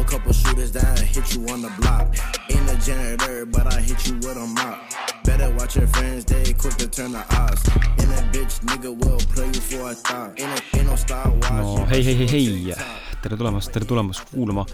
[0.00, 2.06] a couple shooters that hit you on the block.
[2.50, 4.78] Ain't a janitor, but I hit you with a mop.
[5.24, 7.62] Better watch your friends, they quick to turn the odds.
[8.02, 10.38] In a bitch, nigga will play you for a thought.
[10.38, 11.50] Ain't, no Star Wars.
[11.50, 12.74] no hei, hei, hei, hei,
[13.22, 14.66] tere tulemast, tere tulemast kuulama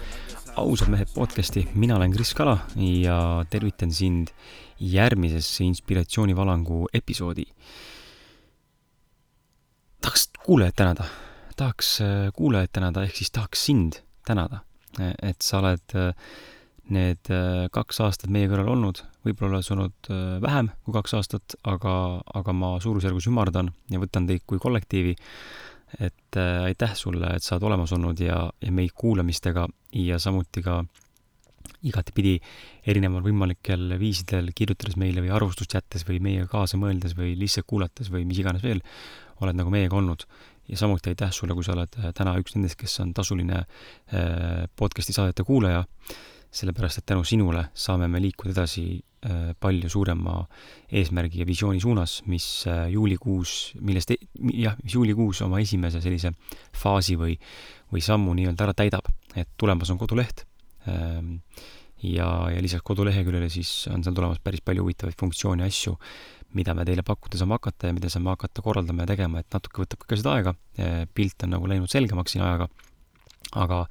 [0.55, 4.27] ausad mehed podcasti, mina olen Kris Kala ja tervitan sind
[4.79, 7.45] järgmisesse inspiratsioonivalangu episoodi.
[10.01, 11.03] tahaks kuulajaid tänada,
[11.55, 13.93] tahaks äh, kuulajaid tänada, ehk siis tahaks sind
[14.25, 14.59] tänada,
[14.99, 16.11] et sa oled äh,
[16.93, 21.15] need äh, kaks aastat meie kõrval olnud, võib-olla oled sa olnud äh, vähem kui kaks
[21.19, 21.95] aastat, aga,
[22.35, 25.15] aga ma suurusjärgus ümardan ja võtan teid kui kollektiivi
[25.99, 29.67] et äh, aitäh sulle, et sa oled olemas olnud ja, ja meid kuulamistega
[29.99, 30.81] ja samuti ka
[31.83, 32.37] igatepidi
[32.87, 38.11] erineval võimalikel viisidel kirjutades meile või arvustust jättes või meiega kaasa mõeldes või lihtsalt kuulates
[38.11, 38.81] või mis iganes veel,
[39.43, 40.25] oled nagu meiega olnud.
[40.69, 44.63] Ja samuti aitäh sulle, kui sa oled äh, täna üks nendest, kes on tasuline äh,
[44.79, 45.83] podcasti saadete kuulaja,
[46.53, 50.39] sellepärast et tänu sinule saame me liikuda edasi äh, palju suurema
[50.91, 52.47] eesmärgi ja visiooni suunas, mis
[52.93, 54.15] juulikuus, millest,
[54.53, 56.33] jah, mis juulikuus oma esimese sellise
[56.83, 57.37] faasi või,
[57.91, 60.45] või sammu nii-öelda ära täidab, et tulemas on koduleht
[60.87, 61.39] ähm,
[62.03, 65.95] ja, ja lisaks koduleheküljele siis on seal tulemas päris palju huvitavaid funktsioone ja asju,
[66.57, 69.85] mida me teile pakkuda saame hakata ja mida saame hakata korraldama ja tegema, et natuke
[69.85, 70.55] võtab ka seda aega,
[71.15, 72.69] pilt on nagu läinud selgemaks siin ajaga,
[73.63, 73.83] aga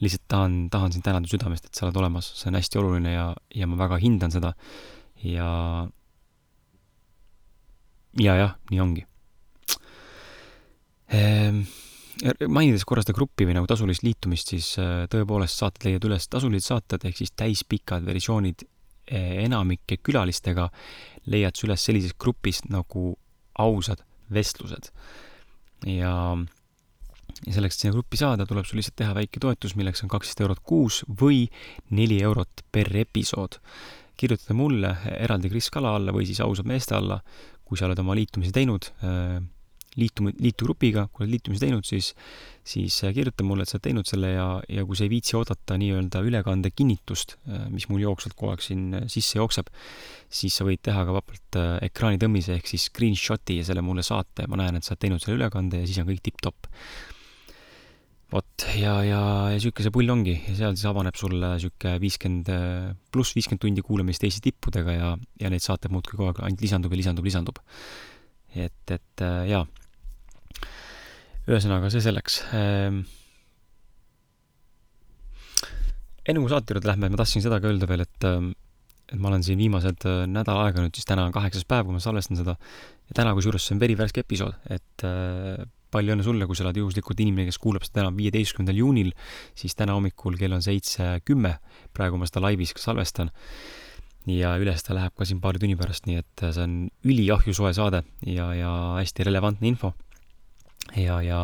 [0.00, 3.26] lihtsalt tahan, tahan sind tänada südamest, et sa oled olemas, see on hästi oluline ja,
[3.54, 4.54] ja ma väga hindan seda.
[5.20, 5.50] Ja
[8.18, 9.06] ja jah, nii ongi.
[11.10, 11.62] Ehm,.
[12.48, 16.68] Mainides korra seda gruppi või nagu tasulist liitumist, siis äh, tõepoolest saated leiad üles tasulised
[16.68, 20.68] saated ehk siis täispikad versioonid eh, enamike külalistega
[21.32, 23.14] leiad sa üles sellisest grupist nagu
[23.60, 24.90] ausad vestlused.
[25.86, 26.12] ja,
[27.46, 30.42] ja selleks, et sinna gruppi saada, tuleb sul lihtsalt teha väike toetus, milleks on kaksteist
[30.44, 31.46] eurot kuus või
[31.90, 33.60] neli eurot per episood.
[34.20, 37.22] kirjutada mulle eraldi Kris Kala alla või siis ausad meeste alla,
[37.64, 38.90] kui sa oled oma liitumise teinud,
[39.98, 42.12] liitu, liitu grupiga, kui oled liitumise teinud, siis,
[42.66, 45.78] siis kirjuta mulle, et sa oled teinud selle ja, ja kui sa ei viitsi oodata
[45.80, 47.36] nii-öelda ülekande kinnitust,
[47.74, 49.70] mis mul jooksvalt kogu aeg siin sisse jookseb,
[50.30, 54.04] siis sa võid teha ka vabalt äh, ekraani tõmmise ehk siis screenshot'i ja selle mulle
[54.06, 56.70] saata ja ma näen, et sa oled teinud selle ülekande ja siis on kõik tipp-topp.
[58.30, 62.46] vot ja, ja, ja sihuke see pull ongi ja seal siis avaneb sulle sihuke viiskümmend
[63.10, 65.10] pluss viiskümmend tundi kuulamist Eesti tippudega ja,
[65.42, 67.58] ja neid saateid muudkui kogu aeg ainult lisandub ja lisandub, lisandub.
[68.54, 69.66] et, et äh, jaa.
[71.48, 73.04] ühesõnaga, see selleks ähm,.
[76.28, 78.52] enne kui saate juurde lähme, ma tahtsin seda ka öelda veel, et ähm,
[79.10, 81.96] et ma olen siin viimased äh, nädal aega nüüd siis täna on kaheksas päev, kui
[81.96, 86.46] ma salvestan seda ja täna kusjuures see on verivärske episood, et äh, palju õnne sulle,
[86.46, 89.10] kui sa oled juhuslikult inimene, kes kuulab seda täna viieteistkümnendal juunil,
[89.58, 91.56] siis täna hommikul kell on seitse kümme,
[91.96, 93.32] praegu ma seda laivis salvestan
[94.30, 96.76] ja üles ta läheb ka siin paari tunni pärast, nii et see on
[97.08, 98.70] üliahju soe saade ja, ja
[99.00, 99.94] hästi relevantne info.
[100.96, 101.40] ja, ja,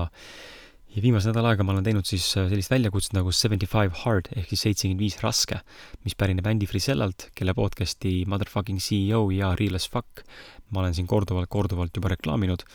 [0.94, 4.50] ja viimase nädala aega ma olen teinud siis sellist väljakutset nagu Seventy Five Hard ehk
[4.52, 5.60] siis seitsekümmend viis raske,
[6.06, 10.24] mis pärineb Andy Frisellalt, kelle podcasti Motherfucking CEO ja Real as Fuck
[10.74, 12.66] ma olen siin korduvalt, korduvalt juba reklaaminud.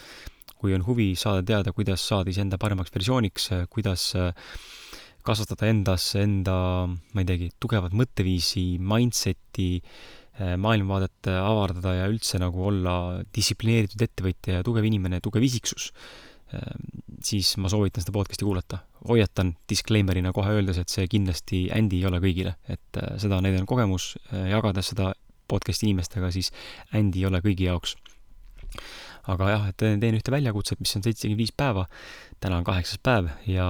[0.61, 4.29] kui on huvi saada teada, kuidas saada iseenda paremaks versiooniks, kuidas äh,
[5.25, 9.71] kasvatada endas enda, ma ei teagi, tugevat mõtteviisi, mindset'i,
[10.61, 12.93] maailmavaadet avardada ja üldse nagu olla
[13.35, 15.89] distsiplineeritud ettevõtja ja tugev inimene, tugev isiksus,
[17.23, 18.81] siis ma soovitan seda podcast'i kuulata.
[19.07, 23.47] hoiatan disclaimer'ina kohe öeldes, et see kindlasti Andy ei ole kõigile, et äh, seda on
[23.47, 25.13] näidanud kogemus, jagades seda
[25.51, 26.51] podcast'i inimestega, siis
[26.97, 27.95] Andy ei ole kõigi jaoks.
[29.31, 31.85] aga jah, et teen, teen ühte väljakutset, mis on seitsekümmend viis päeva,
[32.41, 33.68] täna on kaheksas päev ja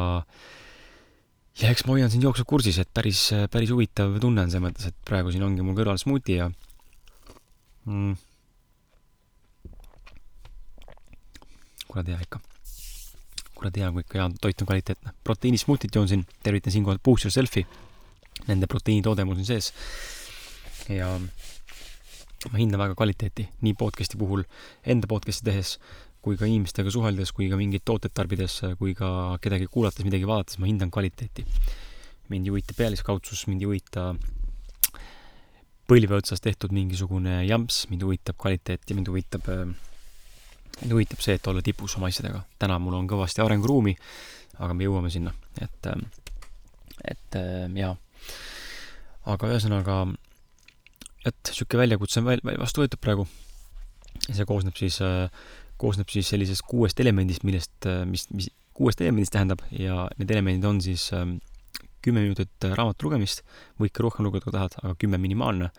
[1.60, 4.88] ja eks ma hoian sind jooksvalt kursis, et päris, päris huvitav tunne on selles mõttes,
[4.88, 6.48] et praegu siin ongi mul kõrval smuuti ja
[7.86, 8.16] mm,
[11.92, 12.40] kuradi hea ikka.
[13.62, 15.14] Kuradi hea, kui ikka hea toit on kvaliteetne.
[15.24, 17.66] proteiinismuutit joon siin, tervitan siinkohal Boost Yourselfi.
[18.48, 19.74] Nende proteiinitoode mul siin sees.
[20.90, 21.14] ja
[22.50, 24.42] ma hindan väga kvaliteeti nii podcast'i puhul,
[24.90, 25.76] enda podcast'i tehes,
[26.26, 30.58] kui ka inimestega suheldes, kui ka mingeid tooteid tarbides, kui ka kedagi kuulates, midagi vaadates,
[30.62, 31.46] ma hindan kvaliteeti.
[32.32, 34.04] mind ei huvita pealiskaudsus, mind ei huvita
[35.92, 39.50] põlve otsas tehtud mingisugune jamps, mind huvitab kvaliteet ja mind huvitab,
[40.80, 42.44] mind huvitab see, et olla tipus oma asjadega.
[42.60, 43.96] täna mul on kõvasti arenguruumi,
[44.60, 45.92] aga me jõuame sinna, et,
[47.14, 47.40] et
[47.78, 47.96] jaa.
[49.36, 50.02] aga ühesõnaga,
[51.26, 53.28] et sihuke väljakutse on väl-, vastu võetud praegu.
[54.30, 55.00] see koosneb siis,
[55.82, 60.82] koosneb siis sellisest kuuest elemendist, millest, mis, mis, kuuest elemendist tähendab ja need elemendid on
[60.82, 61.40] siis ähm,
[62.02, 63.44] kümme minutit raamatu lugemist,
[63.82, 65.70] võid ka rohkem lugeda, kui tahad, aga kümme minimaalne,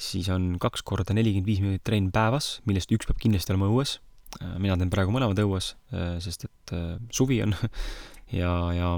[0.00, 3.98] siis on kaks korda nelikümmend viis minutit trenn päevas, millest üks peab kindlasti olema õues.
[4.58, 5.72] Mina teen praegu mõlemad õues,
[6.22, 6.74] sest et
[7.14, 7.54] suvi on
[8.40, 8.92] ja, ja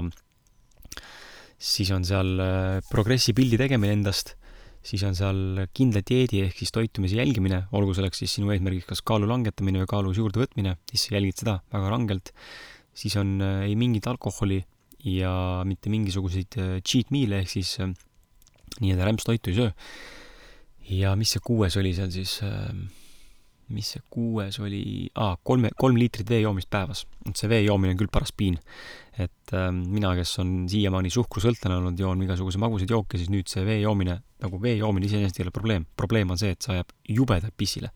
[1.57, 2.37] siis on seal
[2.89, 4.35] progressi pildi tegemine endast
[4.85, 9.03] siis on seal kindla dieedi ehk siis toitumise jälgimine, olgu selleks siis sinu eesmärgiks kas
[9.05, 12.33] kaalu langetamine või kaalu juurdevõtmine, siis sa jälgid seda väga rangelt.
[12.93, 14.65] siis on äh, ei mingit alkoholi
[15.07, 17.93] ja mitte mingisuguseid äh, cheat meal'e ehk siis äh,
[18.81, 19.71] nii-öelda rämpstoitu ei söö.
[20.89, 22.73] ja mis see kuues oli seal siis äh,,
[23.73, 24.81] mis see kuues oli,
[25.15, 27.05] aa, kolme, kolm liitrit vee joomist päevas.
[27.27, 28.59] et see vee joomine on küll paras piin.
[29.17, 33.65] et äh, mina, kes on siiamaani suhkrusõltlane olnud, joon igasuguseid magusaid jooke, siis nüüd see
[33.67, 35.87] vee joomine, nagu vee joomine iseenesest ei ole probleem.
[35.97, 37.91] probleem on see, et see ajab jubedalt pissile.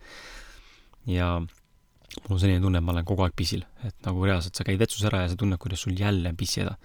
[1.09, 4.65] ja mul on selline tunne, et ma olen kogu aeg pissil, et nagu reaalselt sa
[4.67, 6.77] käid vetsus ära ja sa tunned, kuidas sul jälle on pissihäda.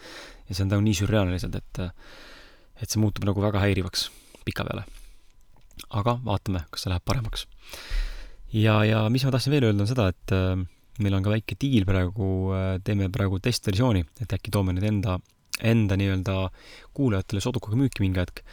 [0.49, 1.83] ja see on nagu nii sürreaalne lihtsalt, et,
[2.83, 4.09] et see muutub nagu väga häirivaks
[4.47, 4.87] pikapeale.
[5.91, 7.47] aga vaatame, kas see läheb paremaks
[8.57, 10.55] ja, ja mis ma tahtsin veel öelda, on seda, et äh,
[11.05, 15.19] meil on ka väike diil praegu äh,, teeme praegu testversiooni, et äkki toome nüüd enda,
[15.73, 16.37] enda nii-öelda
[16.97, 18.45] kuulajatele sodukaga müüki mingi hetk.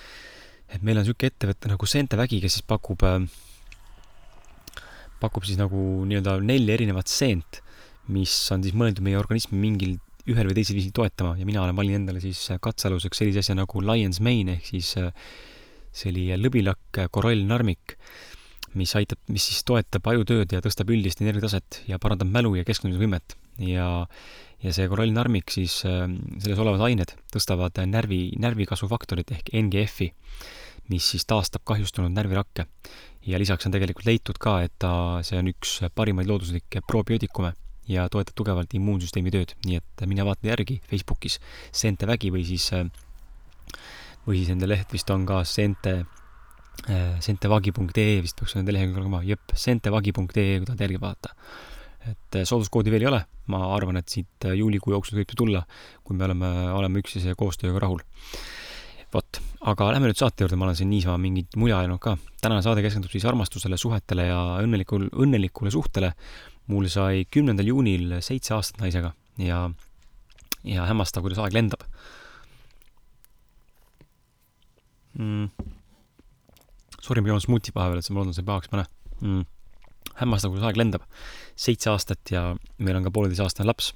[0.68, 3.24] et meil on niisugune ettevõte nagu Seentevägi, kes siis pakub äh,,
[5.22, 7.64] pakub siis nagu nii-öelda nelja erinevat seent,
[8.14, 9.98] mis on siis mõeldud meie organismi mingil
[10.28, 13.80] ühel või teisel viisil toetama ja mina olen valinud endale siis katsealuseks sellise asja nagu
[13.80, 17.96] Lion's Mane ehk siis see oli lõbilakk korallnarmik
[18.76, 23.38] mis aitab, mis siis toetab ajutööd ja tõstab üldist energiataset ja parandab mälu ja keskendumisvõimet.
[23.64, 23.88] ja,
[24.64, 30.12] ja see korallnarmik siis, ähm, selles olevad ained tõstavad närvi, närvikasvufaktorit ehk NGF-i,
[30.92, 32.68] mis siis taastab kahjustunud närvirakke.
[33.28, 37.54] ja lisaks on tegelikult leitud ka, et ta, see on üks parimaid looduslikke probiootikume
[37.88, 41.40] ja toetab tugevalt immuunsüsteemi tööd, nii et mine vaata järgi Facebookis
[41.72, 42.88] Seente Vägi või siis, äh,
[44.28, 46.06] või siis nende leht vist on ka Seente
[46.86, 51.34] sentevagi.ee vist peaks nende lehekülg olema, jep, sentevagi.ee, kui tahad järgi vaadata.
[52.08, 53.20] et äh, sooduskoodi veel ei ole,
[53.52, 55.66] ma arvan, et siit äh, juulikuu jooksul võib see tulla,
[56.08, 58.04] kui me oleme, oleme üksteise koostööga rahul.
[59.14, 59.40] vot,
[59.72, 62.16] aga lähme nüüd saate juurde, ma olen siin niisama mingit muja ajanud ka.
[62.42, 66.14] tänane saade keskendub siis armastusele, suhetele ja õnnelikul, õnnelikule suhtele.
[66.68, 69.70] mul sai kümnendal juunil seitse aastat naisega ja,
[70.64, 71.84] ja hämmastav, kuidas aeg lendab
[75.18, 75.77] mm
[77.08, 78.86] sorry, ma joon smuuti vahepeal, et ma loodan, pahaks ei pane
[79.22, 79.46] mm..
[80.22, 81.06] hämmastav, kuidas aeg lendab.
[81.58, 82.44] seitse aastat ja
[82.78, 83.94] meil on ka pooleteistaastane laps.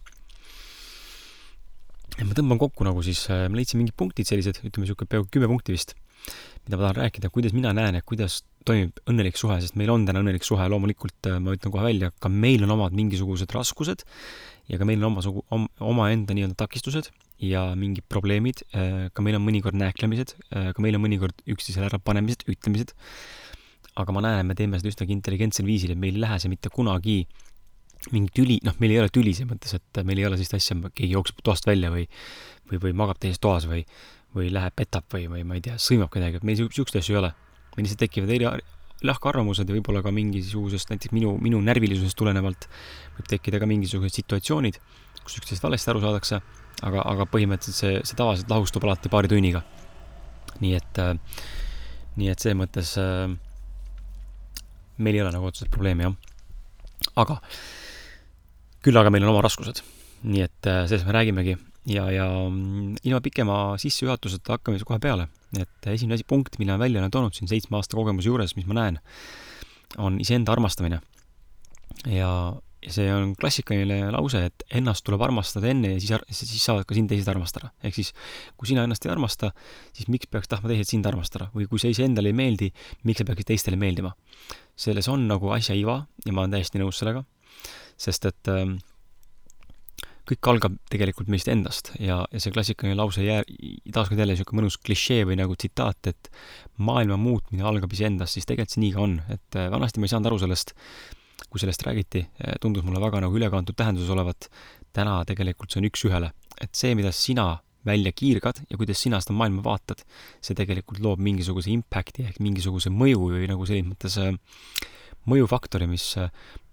[2.18, 5.30] ja ma tõmban kokku nagu siis, äh, ma leidsin mingid punktid sellised, ütleme niisugune peaaegu
[5.34, 5.96] kümme punkti vist,
[6.66, 10.06] mida ma tahan rääkida, kuidas mina näen, et kuidas toimib õnnelik suhe, sest meil on
[10.08, 14.06] täna õnnelik suhe, loomulikult äh, ma ütlen kohe välja, ka meil on omad mingisugused raskused
[14.72, 15.44] ja ka meil on omasugu,
[15.82, 17.12] omaenda nii-öelda takistused
[17.42, 21.90] ja mingid probleemid, äh, ka meil on mõnikord nääklemised, äh, ka meil on mõnikord üksteisele
[21.90, 22.94] ärapanemised, ütlemised,
[24.00, 26.52] aga ma näen, et me teeme seda üsnagi intelligentsel viisil, et meil ei lähe see
[26.52, 27.24] mitte kunagi
[28.12, 30.78] mingi tüli, noh, meil ei ole tüli selles mõttes, et meil ei ole sellist asja,
[30.90, 32.08] keegi jookseb toast välja või
[32.72, 33.84] või, või magab teises toas või
[34.36, 37.20] või läheb petab või, või ma ei tea, sõimab kedagi, et meil niisuguseid asju ei
[37.20, 37.32] ole.
[37.76, 38.48] Meil lihtsalt tekivad eri,
[39.08, 42.68] lahkarvamused ja võib-olla ka mingisugusest, näiteks minu, minu närvilisusest tulenevalt
[43.18, 44.78] võib tekkida ka mingisugused situatsioonid,
[45.22, 46.42] kus üksteisest valesti aru saadakse
[46.86, 49.64] aga, aga põhimõtteliselt see, see tavaliselt lahustub alati paari tunniga.
[50.62, 51.16] nii et, äh,
[52.22, 53.32] nii et selles mõttes äh,
[55.02, 56.16] meil ei ole nagu otseselt probleemi, jah.
[57.24, 57.40] aga
[58.86, 59.84] küll aga meil on oma raskused.
[60.24, 61.58] nii et äh, sellest me räägimegi
[61.90, 65.30] ja, ja mm, ilma pikema sissejuhatuseta hakkame siis kohe peale.
[65.60, 68.68] Et esimene asi, punkt, mille ma välja olen toonud siin seitsme aasta kogemuse juures, mis
[68.70, 69.00] ma näen,
[70.00, 71.02] on iseenda armastamine.
[72.08, 72.32] ja
[72.82, 76.96] ja see on klassikaline lause, et ennast tuleb armastada enne ja siis, siis saavad ka
[76.98, 77.70] sind teised armastada.
[77.84, 78.14] ehk siis,
[78.58, 79.52] kui sina ennast ei armasta,
[79.94, 82.72] siis miks peaks tahtma teised sind armastada või kui sa iseendale ei meeldi,
[83.06, 84.16] miks sa peaksid teistele meeldima?
[84.82, 87.22] selles on nagu asja iva ja ma olen täiesti nõus sellega,
[88.02, 88.66] sest et äh,
[90.32, 93.46] kõik algab tegelikult meist endast ja, ja see klassikaline lause jää-,
[93.96, 96.30] taaskord jälle niisugune mõnus klišee või nagu tsitaat, et
[96.82, 100.14] maailma muutmine algab iseendast, siis tegelikult see nii ka on, et äh, vanasti ma ei
[100.14, 100.76] saanud aru sellest,
[101.50, 104.50] kui sellest räägiti, eh, tundus mulle väga nagu ülekantud tähenduses olevat.
[104.92, 109.32] täna tegelikult see on üks-ühele, et see, mida sina välja kiirgad ja kuidas sina seda
[109.32, 110.04] maailma vaatad,
[110.44, 114.36] see tegelikult loob mingisuguse impact'i ehk mingisuguse mõju või nagu selles mõttes eh,
[115.32, 116.18] mõjufaktori, mis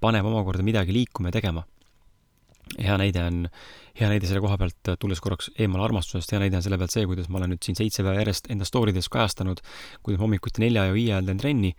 [0.01, 1.63] paneb omakorda midagi liikuma ja tegema.
[2.77, 3.43] Hea näide on,
[3.99, 7.07] hea näide selle koha pealt, tulles korraks eemale armastusest, hea näide on selle pealt see,
[7.09, 9.63] kuidas ma olen nüüd siin seitse päeva järjest enda story des kajastanud,
[10.03, 11.75] kuidas ma hommikuti nelja ja viie ajal teen trenni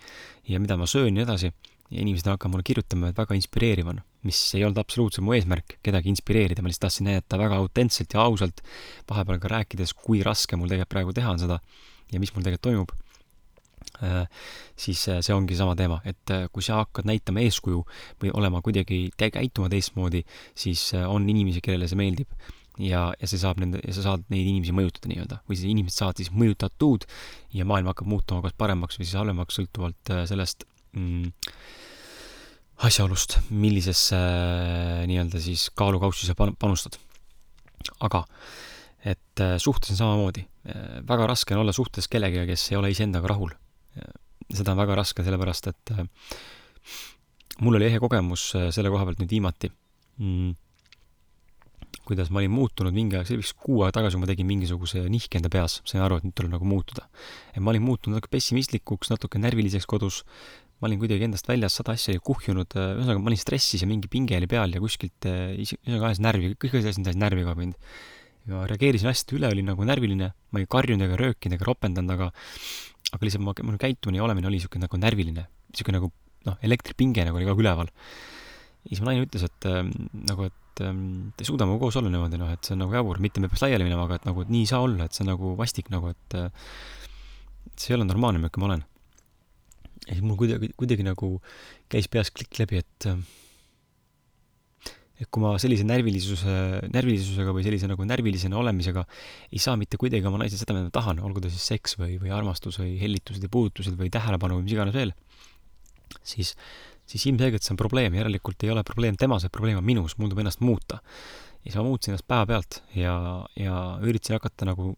[0.50, 1.54] ja mida ma söön ja nii edasi.
[1.90, 5.80] Ja inimesed hakkavad mulle kirjutama, et väga inspireeriv on, mis ei olnud absoluutselt mu eesmärk
[5.82, 8.62] kedagi inspireerida, ma lihtsalt tahtsin näidata väga autentselt ja ausalt,
[9.10, 11.58] vahepeal ka rääkides, kui raske mul tegelikult praegu teha on seda
[12.14, 12.94] ja mis mul tegelikult toimub
[14.80, 17.84] siis äh, see ongi sama teema, et äh, kui sa hakkad näitama eeskuju
[18.22, 20.24] või olema kuidagi, käituma teistmoodi,
[20.56, 22.32] siis on inimesi, kellele see meeldib
[22.80, 25.42] ja, ja see saab nende, ja sa saad neid inimesi mõjutada nii-öelda.
[25.50, 27.08] või siis inimesed saavad siis mõjutatud
[27.56, 30.64] ja maailm hakkab muutuma kas paremaks või siis halvemaks, sõltuvalt sellest
[30.94, 31.34] mm,
[32.88, 37.00] asjaolust, millisesse äh, nii-öelda siis kaalukaussi sa panustad.
[38.00, 38.24] aga
[39.06, 40.46] et äh, suhtes on samamoodi.
[40.68, 43.52] Äh, väga raske on olla suhtes kellegagi, kes ei ole iseendaga rahul.
[44.50, 45.94] Seda on väga raske, sellepärast et
[47.62, 50.54] mul oli ehe kogemus selle koha pealt nüüd viimati mm,,
[52.10, 54.48] kuidas ma olin muutunud mingi aeg, see oli vist kuu aega tagasi, kui ma tegin
[54.50, 57.06] mingisuguse nihke enda peas, sain aru, et nüüd tuleb nagu muutuda.
[57.54, 60.24] et ma olin muutunud natuke pessimistlikuks, natuke närviliseks kodus,
[60.80, 63.90] ma olin kuidagi endast väljas, sada asja oli kuhjunud, äh, ühesõnaga ma olin stressis ja
[63.90, 67.56] mingi pinge oli peal ja kuskilt äh, ühesõnaga ajas närvi, kõik asjad ajas närvi ka
[67.60, 67.78] mind.
[68.48, 72.30] Ja reageerisin hästi üle, olin nagu närviline, ma ei karjunud ega röökinud ega ropendanud, aga
[73.16, 76.12] aga lihtsalt ma, mul käitumine ja olemine oli niisugune nagu närviline, niisugune nagu
[76.48, 77.90] noh, elektripinge nagu oli kogu üleval.
[77.90, 79.82] ja siis mu naine ütles, et äh,
[80.30, 81.02] nagu, et äh,
[81.36, 83.50] te ei suuda minuga koos olla niimoodi, noh, et see on nagu jabur, mitte me
[83.52, 85.56] peaks laiali minema, aga et nagu, et nii ei saa olla, et see on nagu
[85.60, 86.72] vastik nagu, et äh,
[87.76, 88.88] see ei ole normaalne, milline ma olen.
[90.08, 91.36] Ja siis mul kuidagi, kuidagi nagu
[91.92, 93.10] käis peas klikk läbi, et
[95.20, 96.54] et kui ma sellise närvilisuse,
[96.94, 99.04] närvilisusega või sellise nagu närvilisena olemisega
[99.52, 102.16] ei saa mitte kuidagi oma naisele seda, mida ma tahan, olgu ta siis seks või,
[102.22, 105.12] või armastus või hellitused ja puudutused või tähelepanu või mis iganes veel,
[106.24, 106.54] siis,
[107.10, 110.32] siis ilmselgelt see on probleem, järelikult ei ole probleem temas, vaid probleem on minus, mul
[110.32, 111.02] tuleb ennast muuta.
[111.60, 113.14] ja siis ma muutsin ennast päevapealt ja,
[113.60, 114.94] ja üritasin hakata nagu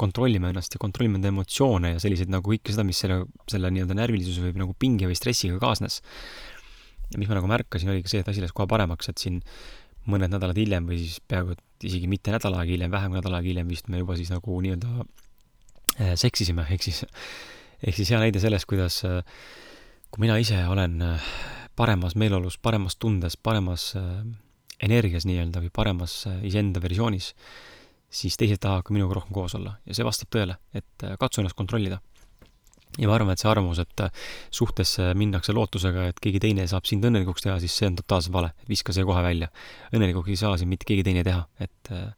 [0.00, 3.98] kontrollima ennast ja kontrollima enda emotsioone ja selliseid nagu kõike seda, mis selle, selle nii-öelda
[3.98, 6.00] närvilisuse või nagu pinge või stressiga kaasnes.
[7.10, 9.40] Ja mis ma nagu märkasin, oligi see, et asi läks kohe paremaks, et siin
[10.10, 13.36] mõned nädalad hiljem või siis peaaegu et isegi mitte nädal aega hiljem, vähem kui nädal
[13.38, 17.02] aega hiljem vist me juba siis nagu nii-öelda äh, seksisime, ehk siis,
[17.84, 19.20] ehk siis hea näide sellest, kuidas äh,
[20.10, 21.32] kui mina ise olen äh,
[21.76, 23.92] paremas meeleolus, paremas tundes, paremas
[24.82, 27.32] energias nii-öelda või paremas iseenda versioonis,
[28.10, 31.56] siis teised tahavad ka minuga rohkem koos olla ja see vastab tõele, et katsu ennast
[31.56, 32.00] kontrollida.
[32.98, 34.10] Ja ma arvan, et see arvamus, et äh,
[34.54, 38.52] suhtesse minnakse lootusega, et keegi teine saab sind õnnelikuks teha, siis see on totaalselt vale,
[38.68, 39.50] viska see kohe välja.
[39.94, 42.08] õnnelikuks ei saa sind mitte keegi teine teha, et äh,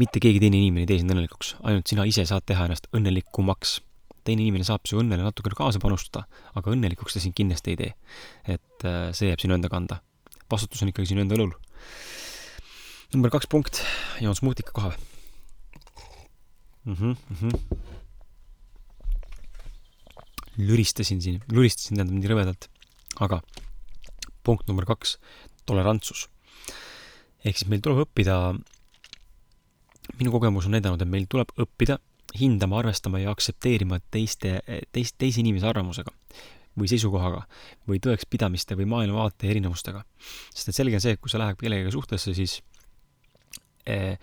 [0.00, 3.80] mitte keegi teine inimene ei tee sind õnnelikuks, ainult sina ise saad teha ennast õnnelikumaks.
[4.28, 6.26] teine inimene saab su õnnele natukene kaasa panustada,
[6.58, 7.94] aga õnnelikuks ta sind kindlasti ei tee.
[8.56, 10.02] et äh, see jääb sinu enda kanda.
[10.50, 11.54] vastutus on ikkagi sinu enda õlul
[13.14, 13.80] number kaks punkt,
[14.20, 14.92] joon smuutika kohe
[16.84, 16.94] mm.
[16.94, 17.76] -hmm, mm -hmm.
[20.58, 22.68] Lüristasin siin, lüristasin tähendab nii rõvedalt.
[23.20, 23.40] aga
[24.44, 25.18] punkt number kaks,
[25.66, 26.28] tolerantsus.
[27.44, 28.58] ehk siis meil tuleb õppida,
[30.18, 31.98] minu kogemus on näidanud, et meil tuleb õppida
[32.38, 34.60] hindama, arvestama ja aktsepteerima teiste,
[34.92, 36.12] teist, teise inimese arvamusega
[36.78, 37.46] või seisukohaga
[37.88, 40.04] või tõekspidamiste või maailmavaate erinevustega.
[40.54, 42.60] sest et selge on see, et kui sa lähed kellegagi suhtesse, siis
[43.88, 44.18] Eh,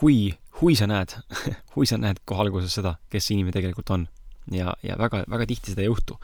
[0.00, 1.14] hui, hui sa näed
[1.76, 4.08] hui sa näed kohe alguses seda, kes see inimene tegelikult on.
[4.48, 6.16] Ja, ja väga, väga tihti seda ei juhtu.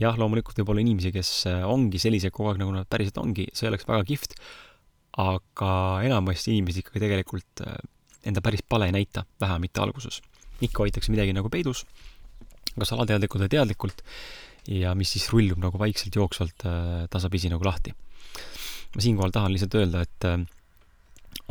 [0.00, 3.48] jah, loomulikult võib olla inimesi, kes eh, ongi sellised kogu aeg, nagu nad päriselt ongi,
[3.56, 4.36] see oleks väga kihvt,
[5.22, 5.72] aga
[6.06, 7.80] enamasti inimesed ikkagi tegelikult eh,
[8.28, 10.22] enda päris pale ei näita, vähemalt alguses.
[10.62, 11.84] ikka hoitakse midagi nagu peidus,
[12.76, 14.04] kas alateadlikult või teadlikult,
[14.70, 16.62] ja mis siis rullub nagu vaikselt jooksvalt
[17.10, 17.90] tasapisi nagu lahti.
[18.94, 20.28] ma siinkohal tahan lihtsalt öelda, et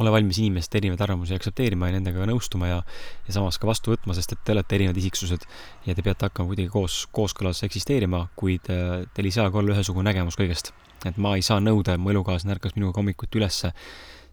[0.02, 2.80] ole valmis inimeste erinevaid arvamusi aktsepteerima ja nendega nõustuma ja,
[3.28, 5.46] ja samas ka vastu võtma, sest et te olete erinevad isiksused
[5.88, 10.08] ja te peate hakkama kuidagi koos, kooskõlas eksisteerima, kuid äh, teil ei saagi olla ühesugune
[10.10, 10.74] nägemus kõigest.
[11.06, 13.72] et ma ei saa nõuda, et mu elukaaslane ärkaks minuga hommikuti ülesse,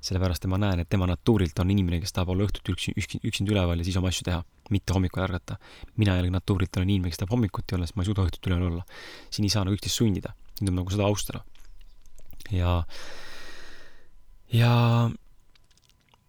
[0.04, 3.20] sellepärast et ma näen, et tema natuurilt on inimene, kes tahab olla õhtuti üksi, üksi,
[3.24, 5.56] üksinda üleval ja siis oma asju teha, mitte hommikul ärgata.
[5.96, 8.68] mina jällegi natuurilt olen inimene, kes tahab hommikuti olla, sest ma ei suuda õhtuti üleval
[8.68, 8.84] olla.
[9.30, 11.42] siin ei saa nagu üksteist sundida, nüüd on nagu seda austada.
[12.52, 12.82] ja,
[14.52, 14.74] ja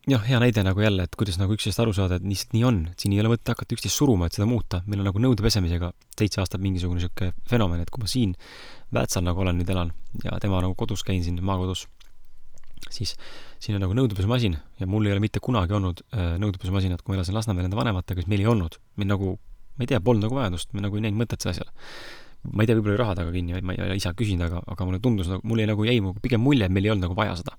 [0.10, 2.80] jah, hea näide nagu jälle, et kuidas nagu üksteist aru saada, et lihtsalt nii on,
[2.92, 5.46] et siin ei ole mõtet hakata üksteist suruma, et seda muuta, meil on nagu nõude
[5.46, 8.36] pesemisega seitse aastat mingisugune niisugune fenomen, et kui ma siin
[8.90, 9.92] Väätsal nagu olen nüüd elan
[10.24, 11.84] ja tema nagu kodus käin siin maakodus,
[12.90, 13.12] siis
[13.62, 17.20] siin on nagu nõudepesemasin ja mul ei ole mitte kunagi olnud äh, nõudepesemasinat, kui ma
[17.20, 18.80] elasin Lasnamäel enda vanematega, siis meil ei olnud.
[18.98, 19.36] meil nagu,
[19.78, 21.70] ma ei tea, polnud nagu vajadust, me nagu ei näinud mõtet sellel asjal.
[22.48, 24.86] Ma ei tea, võib-olla oli raha taga kinni, ma ei ole ise küsinud, aga, aga
[24.88, 27.58] mulle tundus nagu, nagu jäi nagu pigem mulje, et meil ei olnud nagu vaja seda.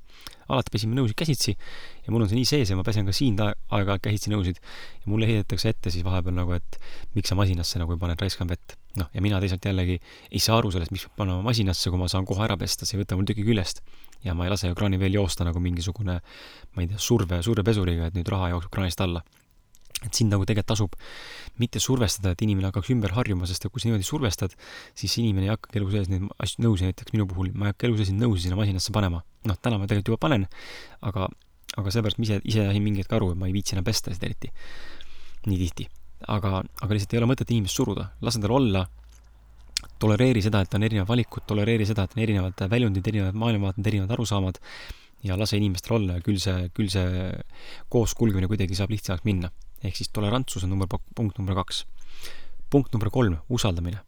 [0.50, 3.36] alati pesime nõusid käsitsi ja mul on see nii sees ja ma pesen ka siin
[3.38, 6.78] aeg-ajalt käsitsi nõusid ja mulle heidetakse ette siis vahepeal nagu, et
[7.14, 8.74] miks sa masinasse nagu ei pane, et raiskan vett.
[8.98, 12.08] noh, ja mina teisalt jällegi ei saa aru sellest, miks peab panema masinasse, kui ma
[12.10, 13.84] saan kohe ära pesta, see ei võta mul tükki küljest.
[14.24, 16.18] ja ma ei lase ju kraani veel joosta nagu mingisugune,
[16.74, 19.22] ma ei tea, surve, survepesuriga, et nüüd raha jookseb kraanist alla
[20.06, 20.96] et sind nagu tegelikult tasub
[21.60, 24.54] mitte survestada, et inimene hakkaks ümber harjuma, sest et kui sa niimoodi survestad,
[24.96, 27.88] siis inimene ei hakkagi elu sees neid asju, nõusid, näiteks minu puhul, ma ei hakka
[27.88, 29.22] elu sees neid nõusid sinna masinasse panema.
[29.48, 30.46] noh, täna ma tegelikult juba panen,
[31.08, 31.28] aga,
[31.80, 34.12] aga seepärast ma ise, ise sain mingi hetk aru, et ma ei viitsi enam pesta
[34.14, 34.52] seda eriti.
[35.48, 35.88] nii tihti.
[36.28, 38.86] aga, aga lihtsalt ei ole mõtet inimest suruda, lase tal olla,
[40.00, 44.12] tolereeri seda, et on erinevad valikud, tolereeri seda, et on erinevad väljundid, erinevad maailmavaated, erinevad
[44.16, 44.60] arusaamad
[45.24, 47.32] ja lase inimestel olla ja küll see, küll see
[47.92, 49.50] koos kulgemine kuidagi saab lihtsamaks minna
[49.84, 51.84] ehk siis tolerantsus on number, punkt number kaks.
[52.70, 54.00] punkt number kolm, usaldamine.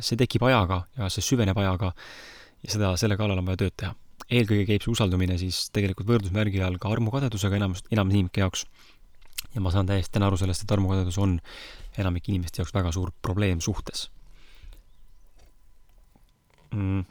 [0.00, 1.92] see tekib ajaga ja see süveneb ajaga
[2.64, 3.94] ja seda, selle kallal on vaja tööd teha.
[4.30, 8.64] eelkõige käib see usaldumine siis tegelikult võrdusmärgi all ka armukadedusega enamus, enamus inimeste jaoks.
[9.54, 11.40] ja ma saan täiesti täna aru sellest, et armukadedus on
[11.98, 14.08] enamike inimeste jaoks väga suur probleem suhtes
[16.74, 17.04] mm..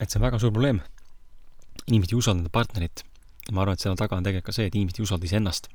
[0.00, 0.80] et see on väga suur probleem.
[1.86, 3.04] inimesed ei usalda partnerit
[3.52, 5.68] ma arvan, et selle taga on tegelikult ka see, et inimesed ei usalda iseennast.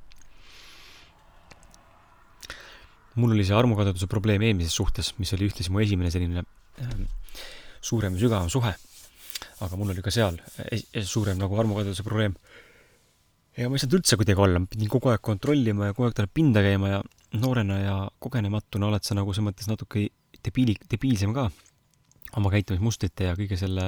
[3.19, 6.45] mul oli see armukadeduse probleem eelmises suhtes, mis oli ühtlasi mu esimene selline
[6.79, 6.91] äh,
[7.83, 8.71] suurem ja sügavam suhe.
[9.61, 10.37] aga mul oli ka seal
[11.03, 12.37] suurem nagu armukadeduse probleem.
[13.57, 16.15] ja ma ei saanud üldse kuidagi olla, ma pidin kogu aeg kontrollima ja kogu aeg
[16.15, 17.01] talle pinda käima ja
[17.33, 20.07] noorena ja kogenematuna oled sa nagu selles mõttes natuke
[20.43, 21.49] debiili, debiilsem ka
[22.39, 23.88] oma käitumismustrite ja kõige selle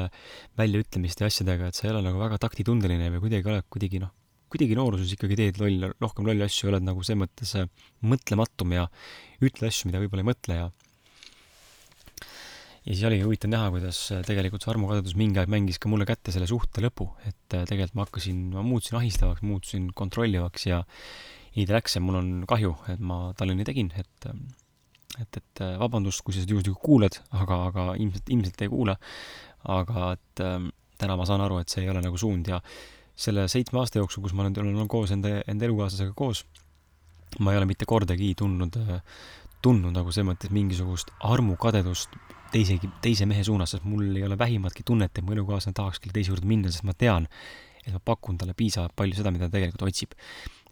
[0.60, 4.14] väljaütlemiste ja asjadega, et sa ei ole nagu väga taktitundeline või kuidagi oled kuidagi noh,
[4.54, 7.70] kuidagi nooruses ikkagi teed loll, rohkem lolli asju, oled nagu selles mõttes äh,
[8.06, 8.88] mõtlematum ja
[9.42, 10.72] ütled asju, mida võib-olla ei mõtle ja
[12.84, 16.08] ja siis oligi huvitav näha, kuidas äh, tegelikult see armukadedus mingi aeg mängis ka mulle
[16.08, 20.84] kätte selle suhte lõpu, et äh, tegelikult ma hakkasin, ma muutusin ahistavaks, muutusin kontrollivaks ja
[21.56, 24.46] nii ta läks ja mul on kahju, et ma talle nii tegin, et ähm,
[25.22, 28.98] et, et äh, vabandust, kui sa seda juhuslikult kuuled, aga, aga ilmselt, ilmselt ei kuula.
[29.64, 30.68] aga et ähm,
[31.00, 32.60] täna ma saan aru, et see ei ole nagu suund ja
[33.16, 36.44] selle seitsme aasta jooksul, kus ma nüüd olen koos enda, enda elukaaslasega koos,
[37.40, 39.02] ma ei ole mitte kordagi tundnud, äh,
[39.64, 42.18] tundnud nagu selles mõttes mingisugust armukadedust
[42.54, 46.20] teisegi, teise mehe suunas, sest mul ei ole vähimatki tunnet, et mu elukaaslane tahaks kellegi
[46.20, 47.30] teise juurde minna, sest ma tean,
[47.84, 50.16] et ma pakun talle piisavalt palju seda, mida ta tegelikult otsib.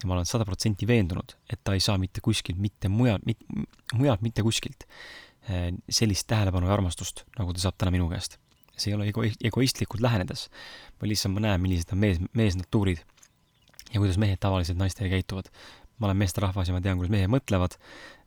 [0.02, 3.44] ja ma olen sada protsenti veendunud, et ta ei saa mitte kuskilt, mitte mujalt, mit-,
[3.94, 4.86] mujalt mitte kuskilt
[5.48, 8.38] eh, sellist tähelepanu ja armastust, nagu ta saab täna minu käest.
[8.76, 10.48] see ei ole ego-, egoistlikult lähenedes,
[11.00, 13.04] vaid lihtsalt ma näen, millised on mees, meesnatuurid
[13.92, 15.52] ja kuidas mehed tavaliselt naistega käituvad.
[16.00, 17.76] ma olen meesterahvas ja ma tean, kuidas mehed mõtlevad.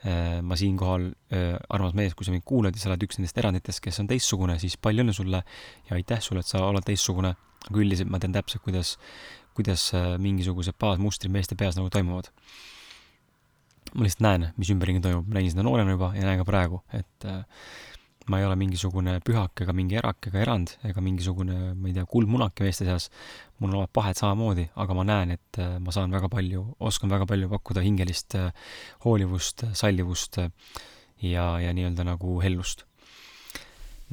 [0.06, 3.42] Eh, ma siinkohal, eh, armas mees, kui sa mind kuulad ja sa oled üks nendest
[3.42, 5.42] eranditest, kes on teistsugune, siis palju õnne sulle
[5.90, 7.34] ja aitäh sulle, et sa oled teistsugune
[7.70, 8.96] aga üldiselt ma tean täpselt, kuidas,
[9.58, 12.32] kuidas äh, mingisugused baasmustrid meeste peas nagu toimuvad.
[13.96, 17.28] ma lihtsalt näen, mis ümberringi toimub, nägin seda noorena juba ja näen ka praegu, et
[17.30, 17.44] äh,
[18.30, 22.08] ma ei ole mingisugune pühak ega mingi erak ega erand ega mingisugune, ma ei tea,
[22.10, 23.10] kuldmunake meeste seas.
[23.60, 27.14] mul on omad pahed samamoodi, aga ma näen, et äh, ma saan väga palju, oskan
[27.14, 28.36] väga palju pakkuda hingelist
[29.06, 30.42] hoolivust, sallivust
[31.22, 32.86] ja, ja nii-öelda nagu hellust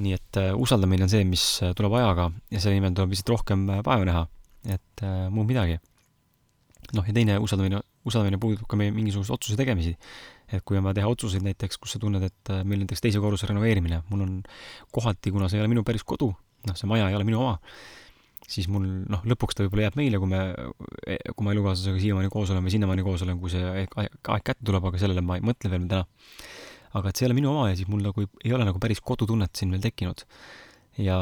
[0.00, 3.33] nii et äh, usaldamine on see, mis äh, tuleb ajaga ja selle nimel tuleb lihtsalt
[3.35, 4.26] rohkem äh, vaeva näha,
[4.72, 5.02] et
[5.35, 5.81] muud midagi.
[6.96, 9.96] noh, ja teine usaldamine, usaldamine puudutab ka meie mingisuguseid otsuse tegemisi.
[10.52, 13.48] et kui on vaja teha otsuseid näiteks, kus sa tunned, et meil näiteks teise korruse
[13.48, 14.33] renoveerimine, mul on
[14.92, 16.28] kohati, kuna see ei ole minu päris kodu,
[16.68, 17.55] noh, see maja ei ole minu oma,
[18.44, 20.42] siis mul noh, lõpuks ta võib-olla jääb meile, kui me,
[21.33, 25.00] kui ma elukaaslasega siiamaani koos või sinnamaani koos olen, kui see aeg kätte tuleb, aga
[25.00, 26.05] sellele ma ei mõtle veel täna
[26.98, 29.00] aga et see ei ole minu oma ja siis mul nagu ei, ole nagu päris
[29.05, 30.24] kodutunnet siin veel tekkinud.
[31.00, 31.18] ja,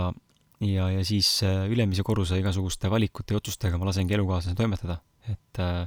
[0.64, 5.62] ja, ja siis äh, ülemise korruse igasuguste valikute ja otsustega ma lasengi elukaaslase toimetada, et
[5.62, 5.84] äh,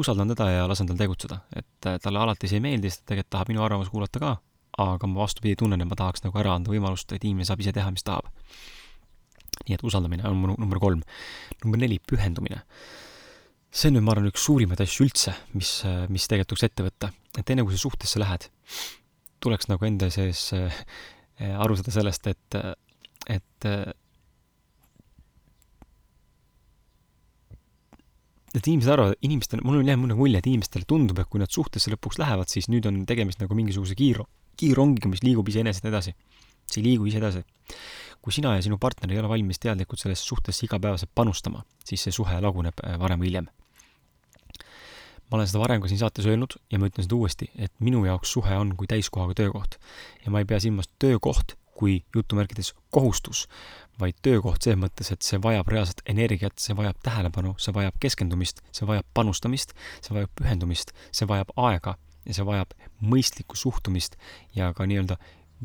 [0.00, 3.12] usaldan teda ja lasen tal tegutseda, et äh, talle alati see ei meeldi, sest ta
[3.12, 4.34] tegelikult tahab minu arvamust kuulata ka,
[4.80, 7.74] aga ma vastupidi tunnen, et ma tahaks nagu ära anda võimalust, et inimene saab ise
[7.76, 8.30] teha, mis tahab.
[9.66, 11.02] nii et usaldamine on mu number kolm.
[11.64, 12.62] number neli, pühendumine
[13.70, 16.86] see on nüüd, ma arvan, üks suurimaid asju üldse, mis, äh, mis tegelikult tuleks ette
[16.86, 17.12] võtta.
[17.38, 18.48] et enne, kui sa suhtesse lähed,
[19.40, 20.82] tuleks nagu enda sees äh,
[21.40, 22.58] aru saada sellest, et,
[23.30, 23.68] et
[28.50, 31.92] et inimesed arvavad, inimestel, mul on jäänud mulje, et inimestele tundub, et kui nad suhtesse
[31.92, 34.24] lõpuks lähevad, siis nüüd on tegemist nagu mingisuguse kiir,
[34.58, 36.16] kiirrongiga, mis liigub iseenesest edasi.
[36.70, 37.44] see ei liigu ise edasi.
[38.20, 42.12] kui sina ja sinu partner ei ole valmis teadlikult sellesse suhtesse igapäevaselt panustama, siis see
[42.12, 43.48] suhe laguneb varem või hiljem
[45.30, 48.02] ma olen seda varem ka siin saates öelnud ja ma ütlen seda uuesti, et minu
[48.04, 49.78] jaoks suhe on kui täiskohaga töökoht.
[50.24, 53.46] ja ma ei pea silmas töökoht kui jutumärkides kohustus,
[54.00, 58.60] vaid töökoht selles mõttes, et see vajab reaalset energiat, see vajab tähelepanu, see vajab keskendumist,
[58.76, 59.72] see vajab panustamist,
[60.04, 64.18] see vajab pühendumist, see vajab aega ja see vajab mõistlikku suhtumist
[64.56, 65.16] ja ka nii-öelda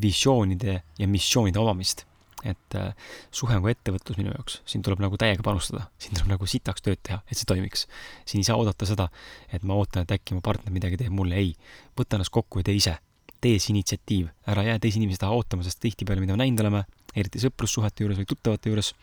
[0.02, 2.06] visioonide ja missioonide omamist
[2.46, 2.94] et äh,
[3.34, 6.86] suhe on ka ettevõtlus minu jaoks, siin tuleb nagu täiega panustada, siin tuleb nagu sitaks
[6.86, 7.88] tööd teha, et see toimiks.
[8.26, 9.10] siin ei saa oodata seda,
[9.54, 11.56] et ma ootan, et äkki mu partner midagi teeb mulle, ei.
[11.98, 12.98] võta ennast kokku ja tee ise.
[13.42, 16.86] tee see initsiatiiv, ära jää teise inimese taha ootama, sest tihtipeale, mida me näinud oleme,
[17.14, 18.94] eriti sõprussuhete juures või tuttavate juures,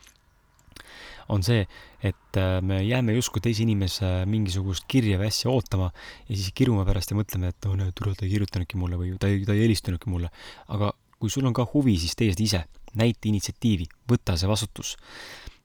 [1.30, 1.62] on see,
[2.02, 5.92] et äh, me jääme justkui teise inimese mingisugust kirja või asja ootama
[6.26, 9.14] ja siis kirume pärast ja mõtleme, et oh näed, tule, ta ei kirjutanudki mulle või
[9.20, 10.32] ta ei, ta ei helistanudki mulle.
[10.74, 10.90] aga
[11.22, 12.64] kui sul on ka huvi, siis tee seda ise
[12.98, 14.96] näita initsiatiivi, võta see vastutus.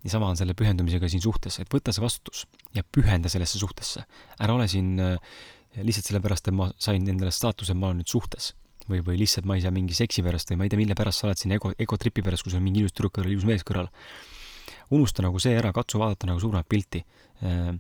[0.04, 4.04] ja sama on selle pühendumisega siin suhtes, et võta see vastutus ja pühenda sellesse suhtesse.
[4.40, 5.18] ära ole siin äh,
[5.84, 8.54] lihtsalt sellepärast, et ma sain endale staatuse, ma olen nüüd suhtes.
[8.88, 11.20] või, või lihtsalt ma ei tea, mingi seksi pärast või ma ei tea, mille pärast
[11.20, 13.66] sa oled siin ego, egotripi pärast, kui sul on mingi ilus tüdruk kõrval, ilus mees
[13.68, 13.90] kõrval.
[14.96, 17.04] unusta nagu see ära, katsu vaadata nagu suuremat pilti
[17.44, 17.74] äh,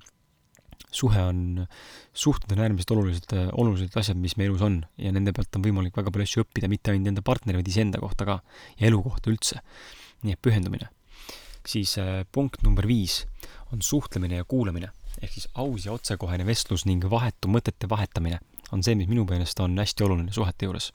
[0.91, 1.67] suhe on,
[2.13, 5.97] suhted on äärmiselt olulised, olulised asjad, mis meie elus on ja nende pealt on võimalik
[5.97, 8.37] väga palju asju õppida, mitte ainult enda partneri, vaid iseenda kohta ka
[8.79, 9.61] ja elu kohta üldse.
[10.23, 10.89] nii et pühendumine.
[11.67, 13.25] siis äh, punkt number viis
[13.73, 14.89] on suhtlemine ja kuulamine
[15.21, 18.39] ehk siis aus ja otsekohene vestlus ning vahetu mõtete vahetamine
[18.71, 20.91] on see, mis minu meelest on hästi oluline suhete juures.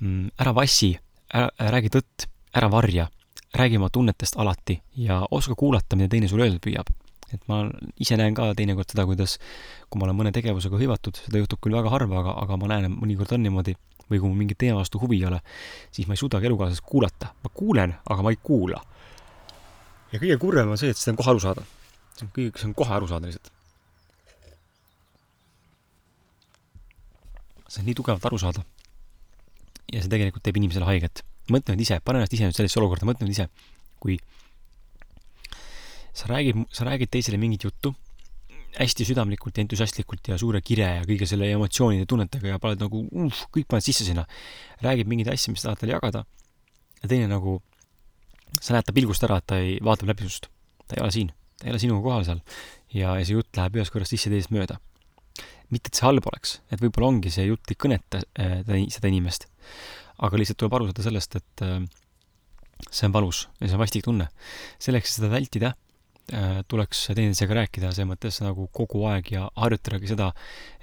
[0.00, 0.94] Mm, ära vassi,
[1.32, 2.26] räägi tõtt,
[2.56, 3.08] ära varja,
[3.54, 6.90] räägi oma tunnetest alati ja oska kuulata, mida teine sulle öelda püüab
[7.34, 7.62] et ma
[8.02, 9.36] ise näen ka teinekord seda, kuidas
[9.88, 12.88] kui ma olen mõne tegevusega hõivatud, seda juhtub küll väga harva, aga, aga ma näen,
[12.88, 13.76] et mõnikord on niimoodi,
[14.10, 15.38] või kui mul mingi teema vastu huvi ei ole,
[15.94, 17.30] siis ma ei suudagi elukaaslasest kuulata.
[17.44, 18.82] ma kuulen, aga ma ei kuula.
[20.12, 21.64] ja kõige kurvem on see, et seda on kohe aru saada.
[22.16, 23.52] see on kõige, see on kohe aru saada lihtsalt.
[27.68, 28.66] see on nii tugevalt aru saada.
[29.92, 31.24] ja see tegelikult teeb inimesele haiget.
[31.50, 33.46] mõtle nüüd ise, pane ennast ise nüüd sellisesse olukorda, mõtle nüüd ise,
[34.02, 34.18] kui
[36.20, 37.94] sa räägid, sa räägid teisele mingit juttu
[38.78, 43.02] hästi südamlikult ja entusiastlikult ja suure kire ja kõige selle emotsioonide, tunnetega ja paned nagu
[43.02, 44.26] uh, kõik paned sisse sinna.
[44.84, 46.24] räägib mingeid asju, mis sa tahad talle jagada.
[47.02, 47.58] ja teine nagu,
[48.60, 50.46] sa näed ta pilgust ära, et ta ei, vaatab läbi sinust.
[50.86, 52.44] ta ei ole siin, ta ei ole sinuga kohal seal.
[52.94, 54.78] ja, ja see jutt läheb ühest korrast sisse teisest mööda.
[55.70, 58.62] mitte, et see halb oleks, et võib-olla ongi see jutt ei kõneta äh,
[58.94, 59.48] seda inimest.
[60.18, 61.80] aga lihtsalt tuleb aru saada sellest, et äh,
[62.88, 64.30] see on valus ja see on vastik tunne.
[64.78, 65.74] selleks, et seda vältida
[66.70, 70.30] tuleks teineteisega rääkida selles mõttes nagu kogu aeg ja harjutadagi seda,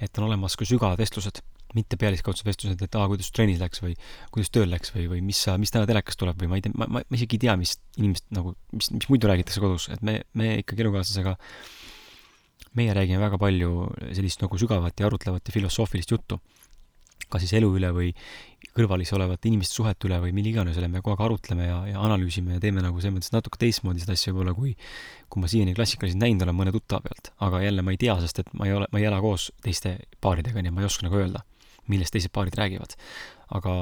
[0.01, 1.41] et on olemas ka sügavad vestlused,
[1.75, 3.95] mitte pealiskaudsed vestlused, et aa, kuidas trennis läks või
[4.33, 6.87] kuidas tööl läks või, või mis, mis täna telekas tuleb või ma ei tea, ma,
[6.87, 10.21] ma, ma isegi ei tea, mis inimesed nagu, mis, mis muidu räägitakse kodus, et me,
[10.37, 11.35] me ikkagi elukaaslasega,
[12.77, 16.39] meie räägime väga palju sellist nagu sügavat ja arutlevat ja filosoofilist juttu
[17.27, 18.11] ka siis elu üle või
[18.77, 22.03] kõrvalis olevate inimeste suhete üle või mille iganes üle me kogu aeg arutleme ja, ja
[22.05, 24.75] analüüsime ja teeme nagu selles mõttes natuke teistmoodi seda asja võib-olla, kui
[25.27, 27.33] kui ma siiani klassikaliselt näinud olen mõne tuttava pealt.
[27.43, 29.97] aga jälle ma ei tea, sest et ma ei ole, ma ei ela koos teiste
[30.23, 31.43] paaridega, nii et ma ei oska nagu öelda,
[31.91, 32.95] millest teised paarid räägivad.
[33.57, 33.77] aga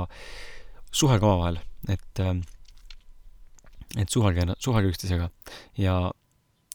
[0.91, 2.23] suhelge omavahel, et
[3.95, 5.29] et suhelge, suhelge üksteisega
[5.79, 5.95] ja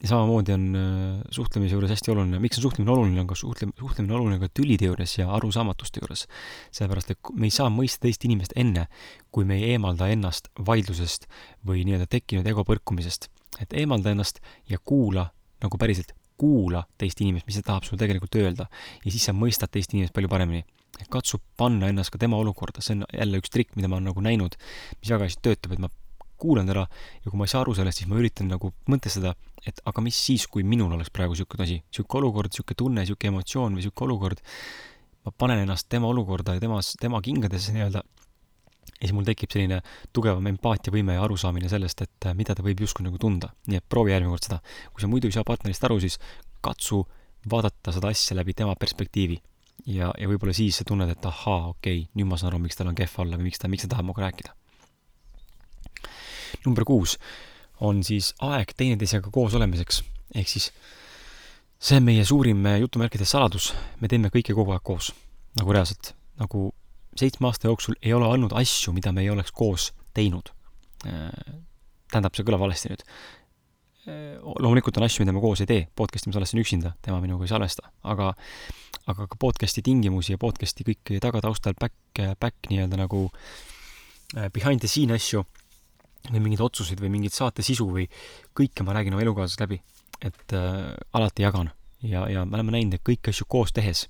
[0.03, 3.73] ja samamoodi on äh, suhtlemise juures hästi oluline, miks on suhtlemine oluline, on ka suhtle-,
[3.79, 6.27] suhtlemine oluline ka tülide juures ja arusaamatuste juures.
[6.73, 8.87] sellepärast, et me ei saa mõista teist inimest enne,
[9.31, 11.29] kui me ei eemalda ennast vaidlusest
[11.67, 13.29] või nii-öelda tekkinud ego põrkumisest.
[13.61, 15.29] et eemalda ennast ja kuula
[15.61, 18.71] nagu päriselt, kuula teist inimest, mis ta tahab sulle tegelikult öelda.
[19.05, 20.65] ja siis sa mõistad teist inimest palju paremini.
[21.11, 24.21] katsu panna ennast ka tema olukorda, see on jälle üks trikk, mida ma olen nagu
[24.25, 24.57] näinud,
[25.01, 25.89] mis väga hästi töötab, et ma
[26.41, 29.35] kuulan teda ja kui ma ei saa aru sellest, siis ma üritan nagu mõtestada,
[29.67, 33.35] et aga mis siis, kui minul oleks praegu niisugune asi, niisugune olukord, niisugune tunne, niisugune
[33.35, 34.43] emotsioon või niisugune olukord,
[35.27, 38.03] ma panen ennast tema olukorda ja temas, tema kingadesse nii-öelda,
[39.01, 39.81] ja siis mul tekib selline
[40.17, 43.53] tugevam empaatiavõime ja arusaamine sellest, et äh, mida ta võib justkui nagu tunda.
[43.69, 44.61] nii et proovi järgmine kord seda.
[44.93, 46.19] kui sa muidu ei saa partnerist aru, siis
[46.61, 47.05] katsu
[47.51, 49.41] vaadata seda asja läbi tema perspektiivi.
[49.87, 52.77] ja, ja võib-olla siis sa tunned, et ahaa, okei okay,, nüüd ma saan aru, miks
[52.77, 54.60] tal on kehv olla või miks ta, miks ta tahab minuga rääkida.
[56.67, 57.17] Number kuus
[57.81, 60.03] on siis aeg teineteisega koos olemiseks.
[60.35, 60.71] ehk siis
[61.81, 65.11] see on meie suurim eh, jutumärkides saladus, me teeme kõike kogu aeg koos,
[65.59, 66.69] nagu reaalselt, nagu
[67.17, 70.53] seitsme aasta jooksul ei ole olnud asju, mida me ei oleks koos teinud.
[71.09, 71.55] Eh,
[72.13, 73.05] tähendab, see kõlab valesti nüüd.
[74.11, 77.49] Eh, loomulikult on asju, mida me koos ei tee, podcast'i ma salvestan üksinda, tema minuga
[77.49, 78.35] ei salvesta, aga
[79.11, 81.97] aga ka podcast'i tingimusi ja podcast'i kõiki tagataustal back,
[82.39, 83.25] back nii-öelda nagu
[84.53, 85.43] behind the scene asju
[86.29, 88.07] või mingeid otsuseid või mingit saate sisu või
[88.57, 89.81] kõike ma räägin oma elukaaslasest läbi.
[90.21, 91.71] et äh, alati jagan
[92.03, 94.09] ja, ja me oleme näinud, et kõiki asju koos tehes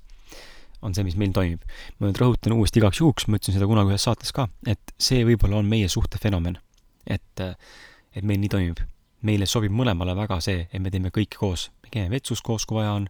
[0.83, 1.62] on see, mis meil toimib.
[1.99, 5.25] ma nüüd rõhutan uuesti igaks juhuks, ma ütlesin seda kunagi ühes saates ka, et see
[5.29, 6.59] võib-olla on meie suhtefenomen.
[7.07, 8.81] et, et meil nii toimib.
[9.23, 11.70] meile sobib mõlemale väga see, et me teeme kõike koos.
[11.85, 13.09] me käime vetsus koos, kui vaja on,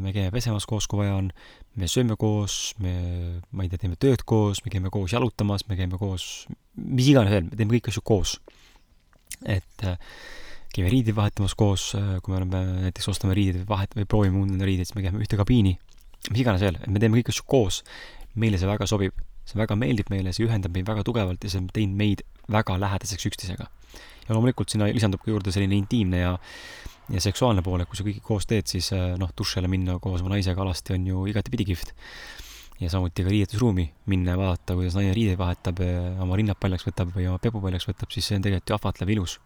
[0.00, 1.30] me käime pesemas koos, kui vaja on,
[1.76, 2.94] me sööme koos, me,
[3.52, 7.30] ma ei tea, teeme tööd koos, me käime koos jalutamas, me käime koos, mis iganes
[7.30, 8.38] veel, me teeme kõiki asju koos.
[9.44, 9.86] et
[10.74, 14.66] käime riideid vahetamas koos, kui me oleme näiteks ostame riideid või vahet- või proovime enda
[14.66, 15.76] riideid, siis me käime ühte kabiini
[16.32, 17.80] mis iganes veel, et me teeme kõiki asju koos,
[18.40, 19.22] meile see väga sobib.
[19.44, 22.78] see väga meeldib meile, see ühendab meid väga tugevalt ja see on teinud meid väga
[22.80, 23.66] lähedaseks üksteisega.
[24.24, 26.38] ja loomulikult sinna lisandub ka juurde selline intiimne ja
[27.12, 30.22] ja seksuaalne pool, et kui sa kõike koos teed, siis eh, noh, dušile minna koos
[30.24, 31.92] oma naisega alasti on ju igatepidi kihvt.
[32.80, 35.80] Ja samuti ka riietusruumi minna ja vaadata, kuidas naine riideid vahetab,
[36.24, 39.14] oma rinnad paljaks võtab või oma pepu paljaks võtab, siis see on tegelikult ju ahvatlev
[39.14, 39.38] ilus.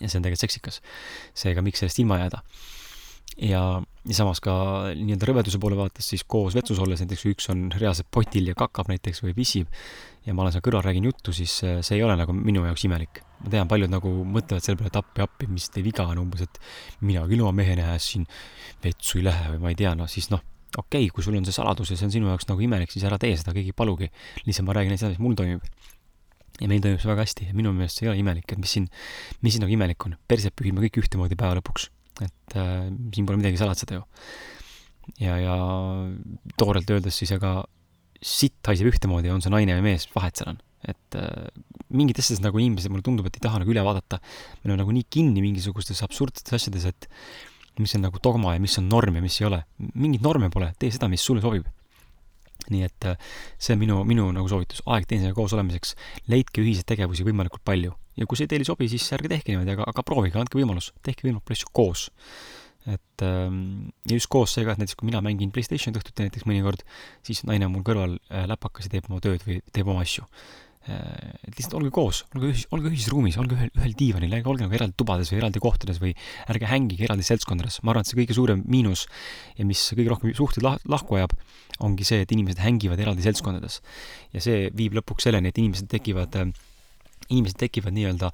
[0.00, 0.80] ja see on tegelikult seksikas.
[1.34, 2.42] seega miks sellest ilma jääda
[3.38, 4.54] ja, ja samas ka
[4.94, 8.90] nii-öelda rõveduse poole vaates siis koos vetsus olles, näiteks üks on reaalselt potil ja kakab
[8.92, 9.70] näiteks või pissib
[10.24, 12.86] ja ma olen seal kõrval, räägin juttu, siis äh, see ei ole nagu minu jaoks
[12.88, 13.22] imelik.
[13.44, 16.60] ma tean, paljud nagu mõtlevad selle peale, et appi-appi, mis teil viga on umbes, et
[17.04, 18.24] mina küll oma mehe nähes siin
[18.84, 20.40] vetsu ei lähe või ma ei tea, noh siis noh,
[20.76, 23.06] okei okay,, kui sul on see saladus ja see on sinu jaoks nagu imelik, siis
[23.08, 24.10] ära tee seda, keegi ei palugi.
[24.44, 25.64] lihtsalt ma räägin seda, mis mul toimib.
[26.60, 28.76] ja meil toimib see väga hästi ja minu meelest see ei ole imelik, et mis
[28.78, 28.88] siin,
[29.42, 30.16] mis siin nagu imelik on.
[30.28, 31.90] perset pühime kõik ühtemoodi päeva lõpuks
[32.22, 34.04] et äh, siin pole midagi salatseda ju.
[35.22, 35.56] ja, ja
[36.60, 37.62] toorelt öeldes siis aga
[38.24, 40.60] sitt haiseb ühtemoodi, on see naine või mees, vahet seal on.
[40.86, 41.48] et äh,
[41.94, 44.20] mingites asjades nagu inimesed, mulle tundub, et ei taha nagu üle vaadata.
[44.62, 47.10] me oleme nagu nii kinni mingisugustes absurdsetes asjades, et
[47.82, 49.64] mis on nagu dogma ja mis on norm ja mis ei ole.
[49.94, 51.66] mingeid norme pole, tee seda, mis sulle sobib
[52.72, 55.94] nii et äh, see on minu, minu nagu soovitus, aeg teineteisega koos olemiseks,
[56.32, 57.94] leidke ühiseid tegevusi võimalikult palju.
[58.16, 60.92] ja kui see teile ei sobi, siis ärge tehke niimoodi, aga, aga proovige, andke võimalus,
[61.04, 62.06] tehke võimalikult asju koos.
[62.86, 66.84] et ähm, ja just koos seega, et näiteks kui mina mängin Playstationit õhtuti näiteks mõnikord,
[67.26, 70.28] siis naine on mul kõrval äh, läpakas ja teeb oma tööd või teeb oma asju
[70.84, 74.66] et lihtsalt olge koos, olge ühis, olge ühises ruumis, olge ühel, ühel diivanil, ärge olge
[74.66, 76.12] nagu eraldi tubades või eraldi kohtades või
[76.52, 77.80] ärge hängige eraldi seltskondades.
[77.82, 79.06] ma arvan, et see kõige suurem miinus
[79.56, 81.32] ja mis kõige rohkem suhteid lah-, lahku ajab,
[81.80, 83.80] ongi see, et inimesed hängivad eraldi seltskondades.
[84.36, 86.52] ja see viib lõpuks selleni, et inimesed tekivad äh,
[87.32, 88.30] inimesed tekivad nii-öelda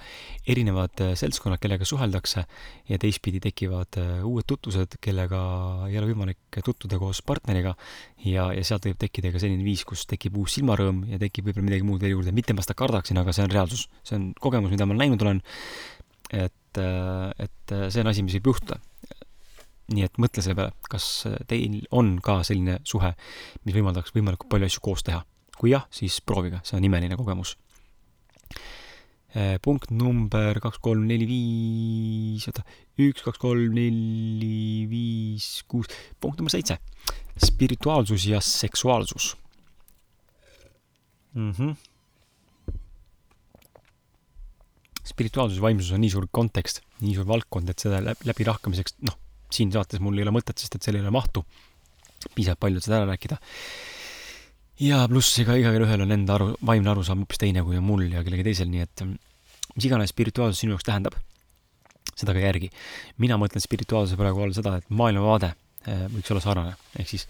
[0.50, 2.44] erinevad äh, seltskonnad, kellega suheldakse
[2.88, 5.40] ja teistpidi tekivad äh, uued tutvused, kellega
[5.88, 7.76] ei ole võimalik tutvuda koos partneriga.
[8.24, 11.68] Ja, ja sealt võib tekkida ka selline viis, kus tekib uus silmarõõm ja tekib võib-olla
[11.70, 14.74] midagi muud veel juurde, mitte ma seda kardaksin, aga see on reaalsus, see on kogemus,
[14.74, 15.42] mida ma näinud olen,
[16.32, 18.80] et, äh, et see on asi, mis võib juhtuda.
[19.90, 21.06] Nii et mõtle selle peale, kas
[21.50, 23.10] teil on ka selline suhe,
[23.66, 25.24] mis võimaldaks võimalikult palju asju koos teha.
[25.60, 27.50] kui jah, siis proovige, see on imeline kogemus
[29.62, 32.64] punkt number kaks, kolm, neli, viis, oota,
[32.98, 35.90] üks, kaks, kolm, neli, viis, kuus,
[36.20, 36.80] punkt number seitse.
[37.40, 39.36] spirituaalsus ja seksuaalsus
[41.34, 41.52] mm.
[41.52, 41.74] -hmm.
[45.04, 49.16] spirituaalsus ja vaimsus on nii suur kontekst, nii suur valdkond, et seda läbi lahkamiseks, noh,
[49.50, 51.44] siin saates mul ei ole mõtet, sest et seal ei ole mahtu
[52.34, 53.40] piisavalt palju, et seda ära rääkida
[54.80, 58.22] ja pluss ega igalühel on enda aru, vaimne arusaam hoopis teine kui on mul ja
[58.24, 59.02] kellelgi teisel, nii et
[59.74, 61.16] mis iganes spirituaalsus sinu jaoks tähendab,
[62.14, 62.70] seda ka järgi.
[63.18, 67.26] mina mõtlen spirituaalsuse praegu all seda, et maailmavaade eh, võiks olla sarnane, ehk siis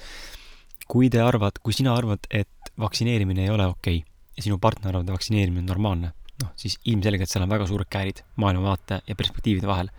[0.90, 4.94] kui te arvad, kui sina arvad, et vaktsineerimine ei ole okei okay, ja sinu partner
[4.94, 9.18] arvab, et vaktsineerimine on normaalne, noh, siis ilmselgelt seal on väga suured käärid maailmavaate ja
[9.18, 9.90] perspektiivide vahel.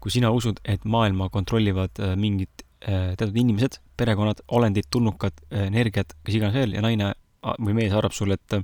[0.00, 6.38] kui sina usud, et maailma kontrollivad eh, mingid teatud inimesed, perekonnad, olendid, tulnukad, energiat, kes
[6.38, 7.10] iganes veel ja naine
[7.60, 8.56] või mees arvab sulle, et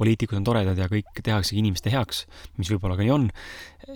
[0.00, 2.24] poliitikud on toredad ja kõik tehaksegi inimeste heaks,
[2.58, 3.28] mis võib-olla ka nii on,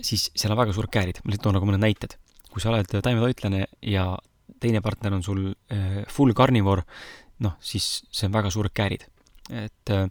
[0.05, 1.21] siis seal on väga suured käärid.
[1.23, 2.17] ma lihtsalt toon nagu mõned näited.
[2.51, 4.05] kui sa oled taimetoitlane ja
[4.63, 6.85] teine partner on sul äh, full carnivore,
[7.43, 9.05] noh, siis see on väga suured käärid.
[9.49, 10.07] et äh,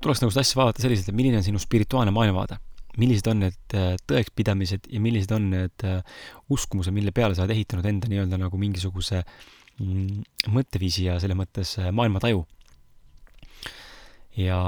[0.00, 2.60] tuleks nagu seda asja vaadata selliselt, et milline on sinu spirituaalne maailmavaade
[2.98, 6.00] millised on need äh, tõekspidamised ja millised on need äh,
[6.50, 10.22] uskumused, mille peale sa oled ehitanud enda nii-öelda nagu mingisuguse mm,
[10.54, 12.44] mõtteviisi ja selles mõttes äh, maailmataju.
[14.40, 14.58] ja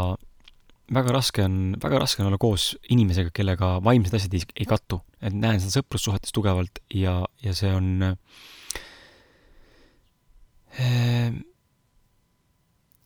[0.92, 5.00] väga raske on, väga raske on olla koos inimesega, kellega vaimsed asjad ei, ei kattu.
[5.22, 8.04] et näen seda sõprussuhetes tugevalt ja, ja see on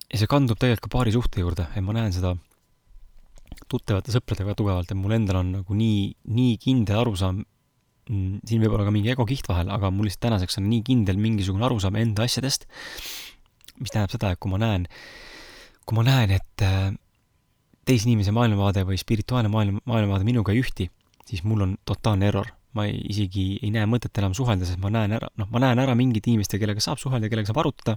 [0.07, 2.37] ja see kandub tegelikult ka paari suhte juurde, et ma näen seda
[3.71, 7.40] tuttavate sõpradega tugevalt, et mul endal on nagu nii, nii kindel arusaam,
[8.11, 11.21] mm, siin võib olla ka mingi egokiht vahel, aga mul lihtsalt tänaseks on nii kindel
[11.23, 12.69] mingisugune arusaam enda asjadest,
[13.81, 14.87] mis tähendab seda, et kui ma näen,
[15.87, 16.92] kui ma näen, et äh,
[17.87, 20.88] teise inimese maailmavaade või spirituaalne maailm, maailmavaade minuga ei ühti,
[21.27, 22.53] siis mul on totaalne error.
[22.77, 25.79] ma ei, isegi ei näe mõtet enam suhelda, sest ma näen ära, noh, ma näen
[25.81, 27.95] ära mingid inimesed, kellega saab suhelda, kellega saab arutada,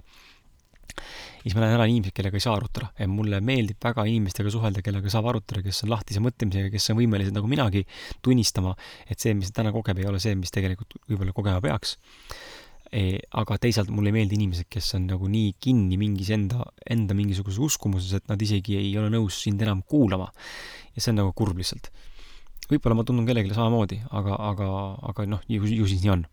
[1.42, 2.90] siis ma näen ära inimesed, kellega ei saa arutada.
[2.98, 7.00] ja mulle meeldib väga inimestega suhelda, kellega saab arutada, kes on lahtise mõtlemisega, kes on
[7.00, 7.84] võimelised nagu minagi
[8.24, 8.74] tunnistama,
[9.08, 11.96] et see, mis täna kogeb, ei ole see, mis tegelikult võib-olla kogema peaks
[12.90, 13.20] e,.
[13.38, 17.62] aga teisalt mulle ei meeldi inimesed, kes on nagu nii kinni mingis enda, enda mingisuguses
[17.70, 20.30] uskumuses, et nad isegi ei ole nõus sind enam kuulama.
[20.94, 21.92] ja see on nagu kurb lihtsalt
[22.70, 24.68] võib-olla ma tundun kellelegi samamoodi, aga, aga,
[25.10, 26.28] aga noh, ju, ju siis nii on.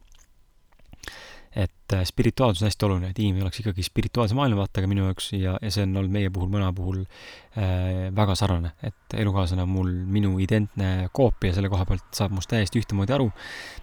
[1.57, 5.55] Et äh, spirituaalsus on hästi oluline, et inimene oleks ikkagi spirituaalse maailmavaatega minu jaoks ja,
[5.61, 9.89] ja see on olnud meie puhul, mõne puhul äh, väga sarnane, et elukaaslane on mul
[10.17, 13.31] minu identne koopia, selle koha pealt saab must täiesti ühtemoodi aru.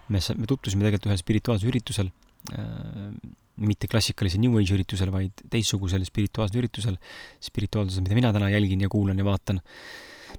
[0.07, 2.11] me, me tutvusime tegelikult ühel spirituaalsel üritusel
[2.55, 3.11] äh,,
[3.55, 6.97] mitte klassikalisel New Age üritusel, vaid teistsugusel spirituaalsel üritusel,
[7.43, 9.61] spirituaalsusel, mida mina täna jälgin ja kuulan ja vaatan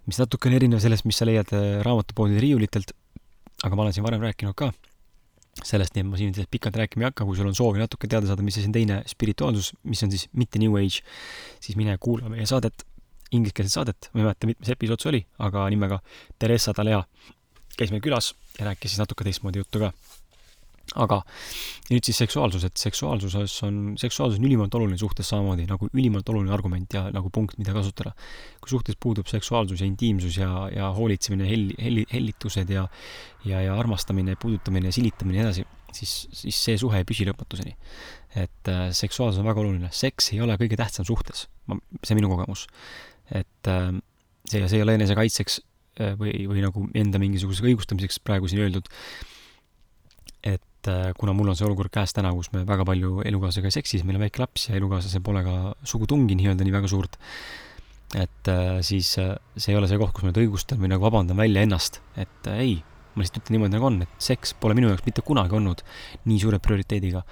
[0.04, 2.92] mis natuke on erinev sellest, mis sa leiad äh, raamatupoodide riiulitelt,
[3.64, 4.72] aga ma olen siin varem rääkinud ka
[5.64, 8.28] sellest, nii et ma siin pikalt rääkima ei hakka, kui sul on soovi natuke teada
[8.28, 11.00] saada, mis asi on teine spirituaalsus, mis on siis mitte New Age,
[11.64, 12.84] siis mine kuula meie saadet,
[13.32, 16.00] ingliskeelset saadet, ma ei mäleta, mitmes episood see oli, aga nimega
[16.38, 17.00] Theresa Talea
[17.76, 19.92] käis meil külas ja rääkis siis natuke teistmoodi juttu ka
[20.94, 21.20] aga
[21.90, 26.54] nüüd siis seksuaalsus, et seksuaalsuses on, seksuaalsus on ülimalt oluline suhtes samamoodi nagu ülimalt oluline
[26.54, 28.14] argument ja nagu punkt, mida kasutada.
[28.60, 32.86] kui suhtes puudub seksuaalsus ja intiimsus ja, ja hoolitsemine, hell-, hell-, hellitused ja
[33.46, 37.76] ja, ja armastamine, puudutamine, silitamine ja nii edasi, siis, siis see suhe ei püsi lõpmatuseni.
[38.36, 42.20] et äh, seksuaalsus on väga oluline, seks ei ole kõige tähtsam suhtes, ma, see on
[42.20, 42.66] minu kogemus.
[43.30, 43.88] et äh,
[44.48, 45.60] see, see ei ole enesekaitseks
[46.00, 48.90] äh, või, või nagu enda mingisuguseks õigustamiseks praegu siin öeldud,
[50.86, 53.76] et äh, kuna mul on see olukord käes täna, kus me väga palju elukaaslasega ei
[53.78, 55.54] seksi, siis meil on väike laps ja elukaaslasel pole ka
[55.86, 57.18] sugutungi nii-öelda nii väga suurt,
[58.14, 61.06] et äh, siis äh, see ei ole see koht, kus ma nüüd õigustan või nagu
[61.06, 62.78] vabandan välja ennast, et ei,
[63.14, 65.82] ma lihtsalt ütlen niimoodi, nagu on, et seks pole minu jaoks mitte kunagi olnud
[66.28, 67.24] nii suure prioriteediga,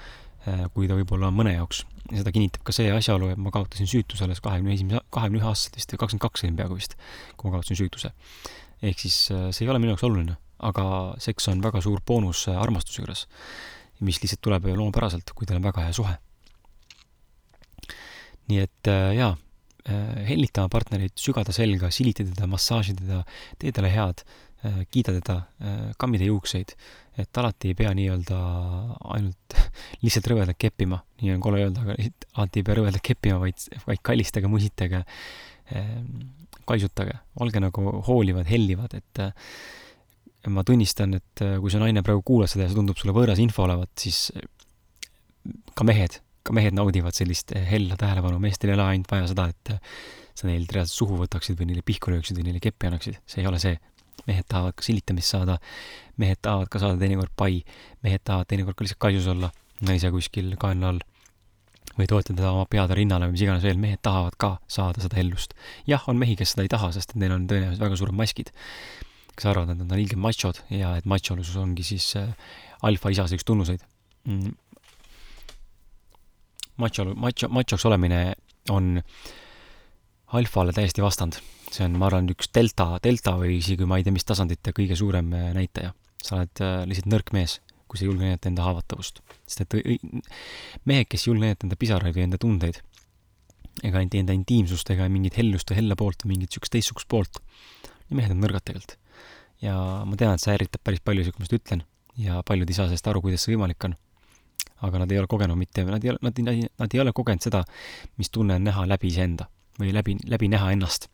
[0.74, 1.86] kui ta võib-olla on mõne jaoks.
[2.10, 5.48] ja seda kinnitab ka see asjaolu, et ma kaotasin süütuse alles kahekümne esimese, kahekümne ühe
[5.48, 6.98] aastaselt vist või kakskümmend kaks olin peaaegu vist,
[7.36, 8.10] kui ma kaotasin süütuse.
[8.84, 10.86] ehk siis see ei ole minu jaoks oluline aga
[11.22, 13.24] seks on väga suur boonus äh, armastuse juures,
[14.04, 16.16] mis lihtsalt tuleb loomupäraselt, kui teil on väga hea suhe.
[18.50, 19.30] nii et äh, jaa,
[19.88, 23.22] äh, hellita oma partnerit, sügada selga, silita teda, massaaži teda,
[23.60, 24.26] tee talle head,
[24.64, 25.34] kiida teda,
[26.00, 26.70] kammi ta juukseid,
[27.20, 28.36] et alati ei pea nii-öelda
[29.12, 29.56] ainult
[30.04, 31.98] lihtsalt rõvedalt keppima, nii on kole öelda, aga
[32.38, 35.02] alati ei pea rõvedalt keppima, vaid, vaid kallistage, musitage,
[36.64, 39.20] kaisutage, olge nagu hoolivad, hellivad, et
[40.52, 43.40] ma tunnistan, et äh, kui see naine praegu kuulab seda ja see tundub sulle võõras
[43.42, 44.44] info olevat, siis äh,
[45.76, 49.48] ka mehed, ka mehed naudivad sellist äh, hella tähelepanu, meestel ei ole ainult vaja seda,
[49.54, 49.74] et
[50.34, 53.50] sa neil reaalselt suhu võtaksid või neile pihku lööksid või neile keppi annaksid, see ei
[53.50, 53.78] ole see.
[54.24, 55.58] mehed tahavad ka silitamist saada,
[56.16, 57.58] mehed tahavad ka saada teinekord pai,
[58.06, 59.50] mehed tahavad teinekord ka lihtsalt kaisus olla.
[59.84, 61.00] Naise kuskil kaenla all
[61.98, 65.52] või toetada oma peade rinnale või mis iganes veel, mehed tahavad ka saada seda hellust.
[65.86, 68.54] jah, on mehi, kes seda ei taha, sest et neil on tõenäoliselt väga suured maskid
[69.34, 72.30] kes arvavad, et nad on ilgelt machod ja et macholusus ongi siis äh,
[72.86, 73.82] alfaisase üks tunnuseid
[74.28, 74.54] mm..
[76.82, 78.20] macho, macho, machoks olemine
[78.72, 78.96] on
[80.34, 81.38] alfale täiesti vastand.
[81.74, 84.98] see on, ma arvan, üks delta, delta või isegi ma ei tea, mis tasandite kõige
[84.98, 85.92] suurem äh, näitaja.
[86.22, 87.58] sa oled äh, lihtsalt nõrk mees,
[87.90, 89.22] kui sa ei julge näidata enda haavatavust.
[89.46, 89.78] sest et
[90.86, 92.82] mehed, kes ei julge näidata enda pisaraid või enda tundeid,
[93.82, 97.42] ega enda intiimsust ega mingit hellust või hella poolt või mingit niisugust teistsugust poolt,
[98.14, 99.00] mehed on nõrgad tegelikult
[99.64, 101.84] ja ma tean, et see ärritab päris paljusid, kui ma seda ütlen
[102.20, 103.96] ja paljud ei saa sellest aru, kuidas see võimalik on.
[104.84, 107.42] aga nad ei ole kogenud mitte, nad ei ole, nad, nad, nad ei ole kogenud
[107.44, 107.62] seda,
[108.20, 109.48] mis tunne on näha läbi iseenda
[109.80, 111.08] või läbi, läbi näha ennast.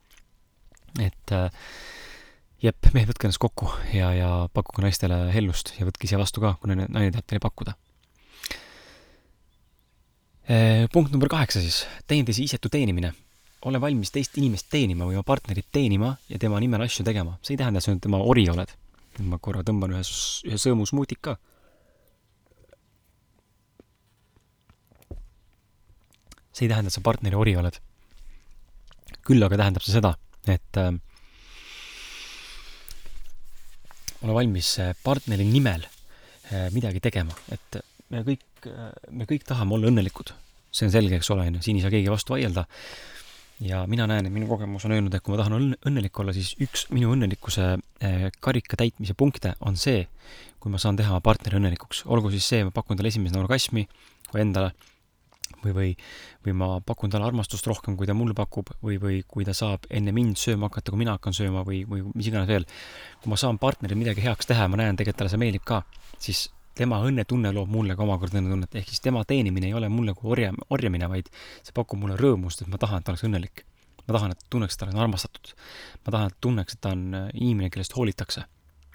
[0.99, 1.49] et äh,
[2.65, 6.57] jep, mehed, võtke ennast kokku ja, ja pakkuge naistele hellust ja võtke ise vastu ka,
[6.61, 7.77] kui naine tahab teile pakkuda.
[10.51, 13.15] Äh, punkt number kaheksa siis, teineteise isetu teenimine
[13.69, 17.37] ole valmis teist inimest teenima või oma partnerit teenima ja tema nimel asju tegema.
[17.43, 18.73] see ei tähenda, et sa nüüd tema ori oled.
[19.21, 20.03] ma korra tõmban ühe,
[20.49, 21.37] ühe sõõmu smuutit ka.
[26.53, 27.81] see ei tähenda, et sa partneri ori oled.
[29.27, 30.17] küll aga tähendab see seda,
[30.49, 30.93] et äh,
[34.23, 37.81] ole valmis äh, partneri nimel äh, midagi tegema, et
[38.13, 40.33] me kõik, äh, me kõik tahame olla õnnelikud.
[40.71, 42.65] see on selge, eks ole, on ju, siin ei saa keegi vastu vaielda
[43.61, 46.33] ja mina näen, et minu kogemus on öelnud, et kui ma tahan õnn-, õnnelik olla,
[46.37, 50.07] siis üks minu õnnelikkuse eh, karika täitmise punkte on see,
[50.61, 52.05] kui ma saan teha oma partneri õnnelikuks.
[52.07, 53.87] olgu siis see, ma pakun talle esimesena orgasmi
[54.33, 54.73] või endale
[55.65, 55.91] või, või,
[56.47, 59.85] või ma pakun talle armastust rohkem, kui ta mulle pakub või, või kui ta saab
[59.91, 62.65] enne mind sööma hakata, kui mina hakkan sööma või, või mis iganes veel.
[63.21, 65.83] kui ma saan partnerile midagi heaks teha ja ma näen tegelikult talle see meeldib ka,
[66.19, 66.49] siis
[66.81, 70.33] tema õnnetunne loob mulle ka omakorda õnnetunnet, ehk siis tema teenimine ei ole mulle kui
[70.33, 73.67] orja, orjamine, vaid see pakub mulle rõõmust, et ma tahan, et ta oleks õnnelik.
[74.07, 75.53] ma tahan, et tunneks, et ta on armastatud.
[76.07, 77.05] ma tahan, et tunneks, et ta on
[77.35, 78.47] inimene, kellest hoolitakse,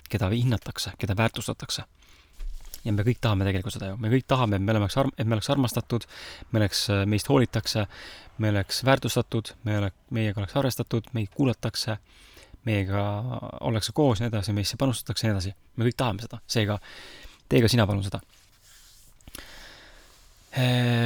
[0.09, 1.85] keda hinnatakse, keda väärtustatakse
[2.85, 5.27] ja me kõik tahame tegelikult seda ju, me kõik tahame, et me oleks arm-, et
[5.27, 6.05] me oleks armastatud,
[6.51, 7.85] me oleks, meist hoolitakse,
[8.37, 11.97] me oleks väärtustatud, me ole-, meiega oleks arvestatud, meid kuulatakse,
[12.65, 13.05] meiega
[13.65, 15.55] ollakse koos ja nii edasi, meisse panustatakse ja nii edasi.
[15.75, 16.79] me kõik tahame seda, seega
[17.49, 18.21] tee ka sina palun seda.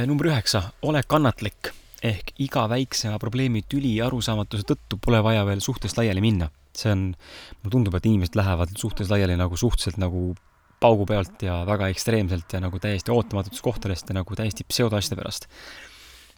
[0.06, 1.72] number üheksa, ole kannatlik
[2.06, 6.50] ehk iga väiksema probleemi tüli ja arusaamatuse tõttu pole vaja veel suhtest laiali minna.
[6.70, 7.00] see on,
[7.60, 10.36] mulle tundub, et inimesed lähevad suhtes laiali nagu suhteliselt nagu
[10.80, 15.48] paugu pealt ja väga ekstreemselt ja nagu täiesti ootamatutest kohtadest ja nagu täiesti pseudoasjade pärast.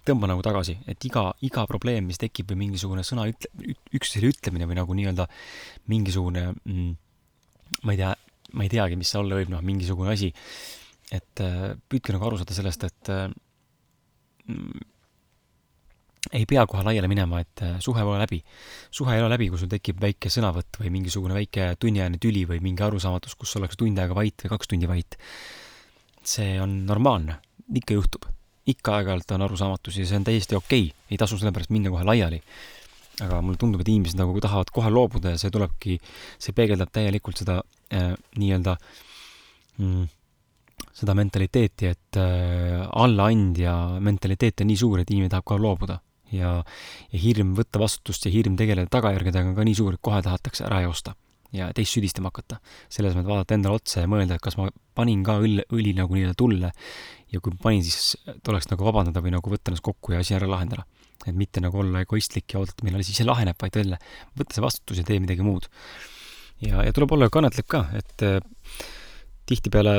[0.02, 4.66] tõmba nagu tagasi, et iga, iga probleem, mis tekib või mingisugune sõna ütle, üksteisele ütlemine
[4.66, 5.28] või nagu nii-öelda
[5.92, 6.88] mingisugune mm,
[7.86, 8.10] ma ei tea,
[8.52, 10.32] ma ei teagi, mis see olla võib, noh, mingisugune asi,
[11.12, 13.28] et äh, püüdke nagu aru saada sellest, et äh,
[16.32, 18.42] ei pea kohe laiali minema, et äh, suhe pole läbi.
[18.90, 22.60] suhe ei ole läbi, kui sul tekib väike sõnavõtt või mingisugune väike tunniajane tüli või
[22.64, 25.16] mingi arusaamatus, kus ollakse tund aega vait või kaks tundi vait.
[26.22, 27.40] see on normaalne,
[27.74, 28.28] ikka juhtub.
[28.66, 32.04] ikka aeg-ajalt on arusaamatusi ja see on täiesti okei okay., ei tasu sellepärast minna kohe
[32.04, 32.42] laiali.
[33.20, 35.98] aga mulle tundub, et inimesed nagu tahavad kohe loobuda ja see tulebki,
[36.38, 37.62] see peegeldab täielikult seda
[37.92, 38.76] nii-öelda
[39.78, 40.06] mm,
[40.92, 43.74] seda mentaliteeti, et äh, allaandja
[44.04, 45.98] mentaliteet on nii suur, et inimene tahab kohe loobuda
[46.32, 46.54] ja,
[47.12, 50.66] ja hirm võtta vastutust ja hirm tegeleda tagajärgedega on ka nii suur, et kohe tahetakse
[50.68, 51.16] ära joosta
[51.52, 52.58] ja teist süüdistama hakata.
[52.88, 56.16] selles mõttes vaadata endale otsa ja mõelda, et kas ma panin ka õlle, õli nagu
[56.16, 56.72] nii-öelda tulle
[57.32, 60.48] ja kui panin, siis tuleks nagu vabandada või nagu võtta ennast kokku ja asi ära
[60.48, 60.86] lahendada.
[61.26, 63.98] et mitte nagu olla egoistlik ja oodata, millal asi ise laheneb, vaid jälle
[64.34, 65.68] võtta see vastutus ja tee midagi muud.
[66.66, 68.38] Ja, ja tuleb olla kannatlik ka, et äh,
[69.48, 69.96] tihtipeale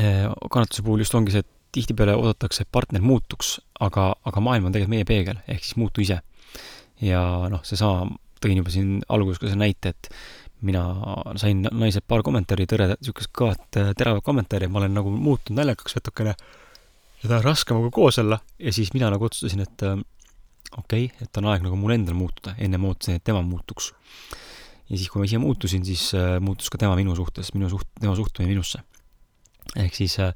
[0.00, 4.68] äh, kannatuse puhul just ongi see, et tihtipeale oodatakse, et partner muutuks, aga, aga maailm
[4.68, 6.20] on tegelikult meie peegel, ehk siis muutu ise.
[7.02, 10.10] ja noh, seesama, tõin juba siin alguses ka selle näite, et
[10.62, 10.82] mina
[11.40, 15.96] sain naiselt paar kommentaari, tõreda, niisugust kõvat äh, teravat kommentaari, ma olen nagu muutunud naljakaks
[15.98, 16.36] natukene,
[17.22, 19.86] seda on raske minuga koos olla ja siis mina nagu otsustasin, et
[20.78, 23.92] okei okay,, et on aeg nagu mul endal muutuda, ennem ootasin, et tema muutuks.
[24.92, 27.88] Ja siis, kui ma ise muutusin, siis äh, muutus ka tema minu suhtes, minu suht-,
[28.00, 28.82] tema suhtumine minusse.
[29.80, 30.34] ehk siis äh,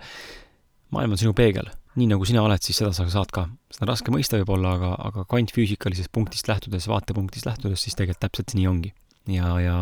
[0.95, 3.47] maailm on sinu peegel, nii nagu sina oled, siis seda sa saad ka.
[3.73, 8.57] seda on raske mõista võib-olla, aga, aga kvantfüüsikalisest punktist lähtudes, vaatepunktist lähtudes, siis tegelikult täpselt
[8.57, 8.93] nii ongi.
[9.33, 9.77] ja, ja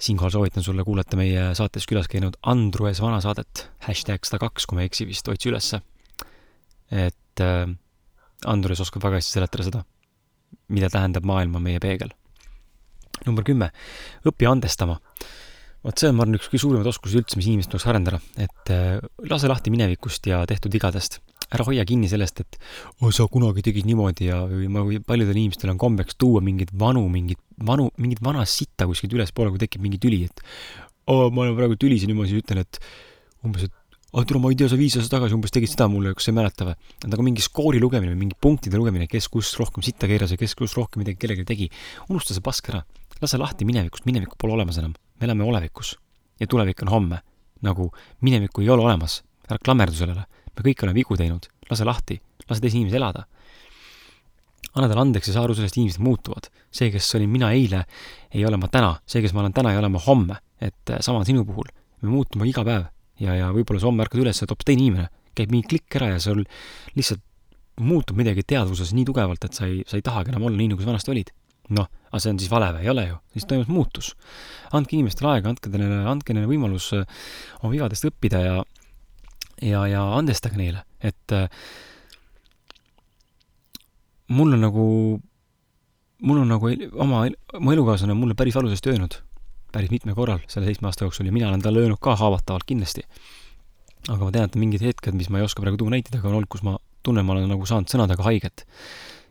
[0.00, 4.78] siinkohal soovitan sulle kuulata meie saates külas käinud Andrus vana saadet, hashtag sada kaks, kui
[4.78, 5.82] ma ei eksi vist, otsi ülesse.
[6.90, 7.66] et äh,
[8.46, 9.84] Andrus oskab väga hästi seletada seda,
[10.72, 12.14] mida tähendab maailm on meie peegel.
[13.26, 13.70] Number kümme,
[14.28, 15.00] õpi andestama
[15.84, 18.72] vot see on, ma arvan, üks kõige suurimaid oskusi üldse, mis inimesed tuleks arendada, et
[18.74, 18.98] äh,
[19.30, 21.20] lase lahti minevikust ja tehtud vigadest.
[21.50, 22.58] ära hoia kinni sellest, et
[23.00, 27.02] oh, sa kunagi tegid niimoodi ja, või ma, paljudel inimestel on kombeks tuua mingeid vanu,
[27.10, 30.44] mingeid vanu, mingit vana sitta kuskilt ülespoole, kui tekib mingi tüli, et
[31.10, 32.78] oh, ma olen praegu tülis ja nüüd ma siis ütlen, et
[33.42, 33.74] umbes, et
[34.12, 36.34] ah, tule, ma ei tea, sa viis aastat tagasi umbes tegid seda mulle, kas sa
[36.34, 36.78] ei mäleta või?
[37.08, 40.76] nagu mingi skoori lugemine, mingi punktide lugemine, kes kus rohkem sitta keeras ja kes kus
[40.78, 41.70] rohkem midagi kellelegi tegi.
[42.12, 42.84] unusta see pask ära.
[43.20, 45.98] Lase lahti minevikust, minevikku pole olemas enam me elame olevikus
[46.40, 47.18] ja tulevik on homme.
[47.60, 47.90] nagu
[48.20, 50.24] minevikku ei ole olemas, ära klammerdu sellele.
[50.56, 53.26] me kõik oleme vigu teinud, lase lahti, lase teisi inimesi elada.
[54.74, 56.48] anna talle andeks ja saa aru sellest, inimesed muutuvad.
[56.72, 57.84] see, kes olin mina eile,
[58.32, 60.36] ei ole ma täna, see, kes ma olen täna, ei ole ma homme.
[60.60, 61.68] et äh, sama on sinu puhul,
[62.02, 62.84] me muutume iga päev
[63.20, 66.14] ja, ja võib-olla sa homme ärkad üles, et hoopis teine inimene, käib mingi klikk ära
[66.14, 66.44] ja sul
[66.96, 67.20] lihtsalt
[67.80, 70.80] muutub midagi teadvuses nii tugevalt, et sa ei, sa ei tahagi enam olla nii, nagu
[70.80, 71.30] sa vanasti olid
[71.76, 74.12] noh, aga see on siis vale või ei ole ju, siis toimub muutus.
[74.76, 77.06] andke inimestele aega, andke neile, andke neile võimalus äh,
[77.60, 78.56] oma vigadest õppida ja,
[79.62, 81.48] ja, ja andestage neile, et äh,
[84.30, 84.86] mul on nagu,
[86.26, 87.24] mul on nagu oma,
[87.58, 89.18] mu elukaaslane on mulle päris valusasti öelnud,
[89.74, 93.06] päris mitmel korral selle seitsme aasta jooksul ja mina olen talle öelnud ka haavatavalt kindlasti.
[94.08, 96.38] aga ma tean, et mingid hetked, mis ma ei oska praegu tuua näiteid, aga on
[96.40, 98.64] olnud, kus ma tunnen, ma olen nagu saanud sõnadega haiget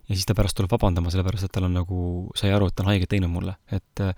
[0.10, 1.99] ja siis ta pärast tuleb vabandama, sellepärast et tal on nagu,
[2.38, 4.12] sai aru, et ta on haiget teinud mulle, et äh,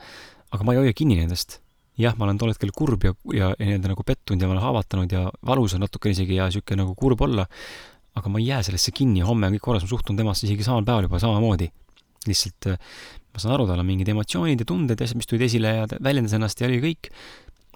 [0.56, 1.60] aga ma ei hoia kinni nendest.
[2.00, 4.64] jah, ma olen tol hetkel kurb ja, ja, ja nii-öelda nagu pettunud ja ma olen
[4.64, 7.46] haavatanud ja valus on natukene isegi ja niisugune nagu kurb olla,
[8.18, 10.66] aga ma ei jää sellesse kinni ja homme on kõik korras, ma suhtun temasse isegi
[10.66, 11.68] samal päeval juba samamoodi.
[12.26, 12.80] lihtsalt äh,
[13.34, 15.86] ma saan aru, tal on mingid emotsioonid ja tunded ja asjad, mis tulid esile ja
[15.92, 17.12] ta väljendas ennast ja oli kõik,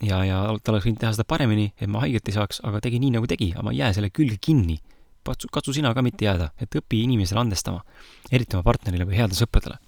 [0.01, 3.03] ja, ja ta oleks võinud teha seda paremini, et ma haiget ei saaks, aga tegi
[3.03, 4.79] nii, nagu tegi, aga ma ei jää selle külge kinni
[5.25, 7.83] katsu, katsu sina ka mitte jääda, et õpi inimesele andestama,
[8.31, 9.79] eriti oma partnerile või headele sõpradele.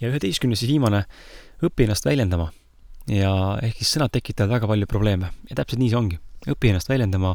[0.00, 1.04] ja üheteistkümnes ja viimane,
[1.64, 2.50] õpi ennast väljendama.
[3.08, 6.18] ja ehk siis sõnad tekitavad väga palju probleeme ja täpselt nii see ongi.
[6.48, 7.34] õpi ennast väljendama,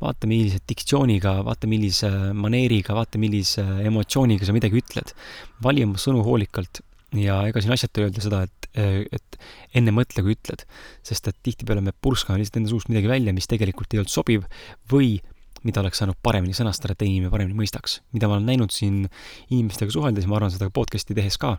[0.00, 5.14] vaata millise diktsiooniga, vaata millise maneeriga, vaata millise emotsiooniga sa midagi ütled.
[5.62, 6.82] vali oma sõnu hoolikalt
[7.16, 8.68] ja ega siin asjata öelda seda, et,
[9.14, 9.38] et
[9.78, 10.64] enne mõtle, kui ütled.
[11.02, 14.44] sest et tihtipeale me purskame lihtsalt enda suust midagi välja, mis tegelikult ei olnud sobiv
[14.92, 15.18] või
[15.66, 18.00] mida oleks saanud paremini sõnastada, et inimene paremini mõistaks.
[18.12, 19.06] mida ma olen näinud siin
[19.50, 21.58] inimestega suheldes ma arvan seda podcast'i tehes ka,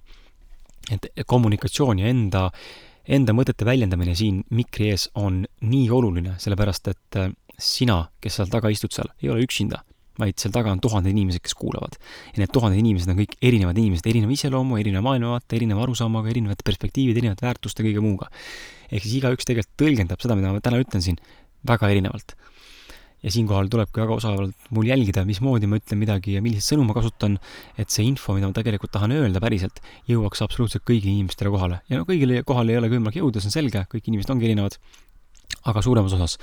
[0.91, 2.49] et kommunikatsioon ja enda,
[3.07, 7.21] enda mõtete väljendamine siin mikri ees on nii oluline, sellepärast et
[7.59, 9.83] sina, kes seal taga istud seal, ei ole üksinda
[10.19, 11.95] vaid seal taga on tuhanded inimesed, kes kuulavad.
[12.33, 16.65] ja need tuhanded inimesed on kõik erinevad inimesed, erineva iseloomu, erineva maailmavaate, erineva arusaamaga, erinevate
[16.67, 18.29] perspektiivide, erinevate väärtuste, kõige muuga.
[18.91, 21.19] ehk siis igaüks tegelikult tõlgendab seda, mida ma täna ütlen siin,
[21.67, 22.35] väga erinevalt.
[23.23, 26.95] Ja siinkohal tulebki väga osavalt mul jälgida, mismoodi ma ütlen midagi ja milliseid sõnu ma
[26.97, 27.37] kasutan,
[27.77, 31.81] et see info, mida ma tegelikult tahan öelda päriselt, jõuaks absoluutselt kõigile inimestele kohale.
[31.89, 34.79] ja no kõigile kohale ei olegi võimalik jõuda, see on selge, kõik inimesed ongi erinevad
[35.67, 36.37] aga suuremas osas.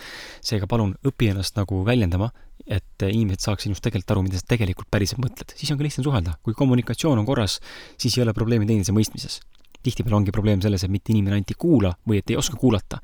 [0.44, 2.30] seega palun õpi ennast nagu väljendama,
[2.66, 5.54] et inimesed saaksid sinust tegelikult aru, mida sa tegelikult päriselt mõtled.
[5.56, 6.36] siis on ka lihtsam suhelda.
[6.42, 7.60] kui kommunikatsioon on korras,
[7.98, 9.40] siis ei ole probleemi teineteise mõistmises.
[9.82, 12.98] tihtipeale ongi probleem selles, et mitte inimene ainult ei kuula või et ei oska kuulata,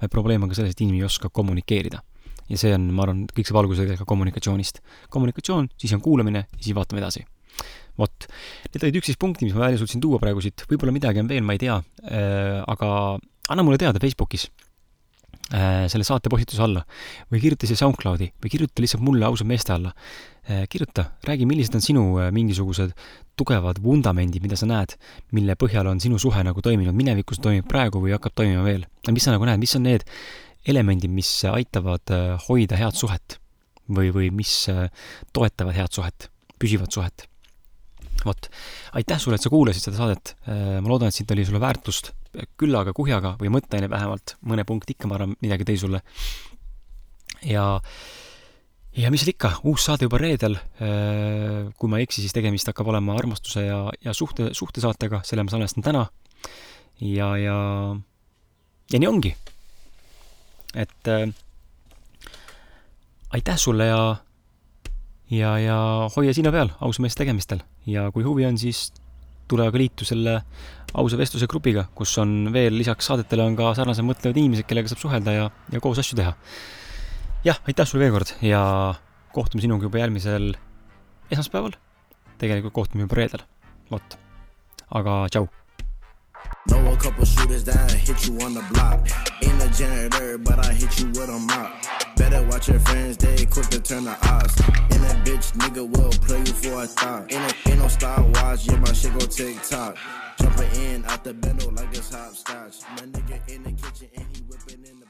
[0.00, 2.02] vaid probleem on ka selles, et inimene ei oska kommunikeerida.
[2.50, 4.82] Ja see on, ma arvan, kõik valguse tegelikult ka kommunikatsioonist.
[5.10, 7.24] kommunikatsioon, siis on kuulamine ja siis vaatame edasi
[7.96, 8.28] vot,
[8.74, 11.44] need olid üksteist punkti, mis ma välja suutsin tuua praegu siit, võib-olla midagi on veel,
[11.46, 12.90] ma ei tea äh,, aga
[13.48, 14.50] anna mulle teada Facebookis
[15.54, 16.80] Äh, selle saate postituse alla
[17.30, 19.92] või kirjuta siia SoundCloudi või kirjuta lihtsalt mulle ausad meeste alla.
[20.42, 22.90] Äh, kirjuta, räägi, millised on sinu äh, mingisugused
[23.38, 24.96] tugevad vundamendid, mida sa näed,
[25.38, 28.88] mille põhjal on sinu suhe nagu toiminud minevikus, toimib praegu või hakkab toimima veel.
[29.06, 30.02] mis sa nagu näed, mis on need
[30.66, 32.10] elemendid, mis aitavad
[32.48, 33.38] hoida head suhet
[33.86, 34.66] või, või mis
[35.32, 37.28] toetavad head suhet, püsivat suhet
[38.26, 38.48] vot,
[38.98, 40.34] aitäh sulle, et sa kuulasid seda saadet.
[40.50, 42.12] Äh, ma loodan, et siit oli sulle väärtust
[42.60, 46.02] küllaga, kuhjaga või mõtteaine vähemalt, mõne punkt ikka, ma arvan, midagi tõi sulle.
[47.46, 47.64] ja,
[48.96, 50.58] ja mis seal ikka, uus saade juba reedel.
[50.82, 55.46] Äh, kui ma ei eksi, siis tegemist hakkab olema armastuse ja, ja suhte, suhtesaatega, selle
[55.46, 56.06] ma salvestan täna.
[57.00, 57.58] ja, ja,
[58.92, 59.36] ja nii ongi.
[60.74, 61.28] Et äh,
[63.36, 64.00] aitäh sulle ja
[65.30, 65.78] ja, ja
[66.16, 68.92] hoia silma peal ausa meeste tegemistel ja kui huvi on, siis
[69.50, 70.40] tule aga liitu selle
[70.96, 75.02] ausa vestluse grupiga, kus on veel lisaks saadetele on ka sarnaselt mõtlevad inimesed, kellega saab
[75.02, 76.34] suhelda ja, ja koos asju teha.
[77.46, 78.62] jah, aitäh sulle veel kord ja
[79.34, 80.54] kohtume sinuga juba järgmisel
[81.30, 81.76] esmaspäeval.
[82.38, 83.46] tegelikult kohtume juba reedel,
[83.90, 84.18] vot.
[84.90, 85.46] aga tšau
[86.68, 89.08] Know a couple shooters that hit you on the block.
[89.42, 91.72] Ain't a janitor, but I hit you with a mop.
[92.16, 94.58] Better watch your friends, they quick to turn the odds.
[94.90, 97.32] And that bitch nigga will play you for a thought.
[97.32, 99.96] Ain't, a, ain't no Star Wars, yeah, my shit go tick tock.
[100.40, 102.80] Jumping in out the bendo like it's hopscotch.
[102.90, 105.05] My nigga in the kitchen and he whipping in the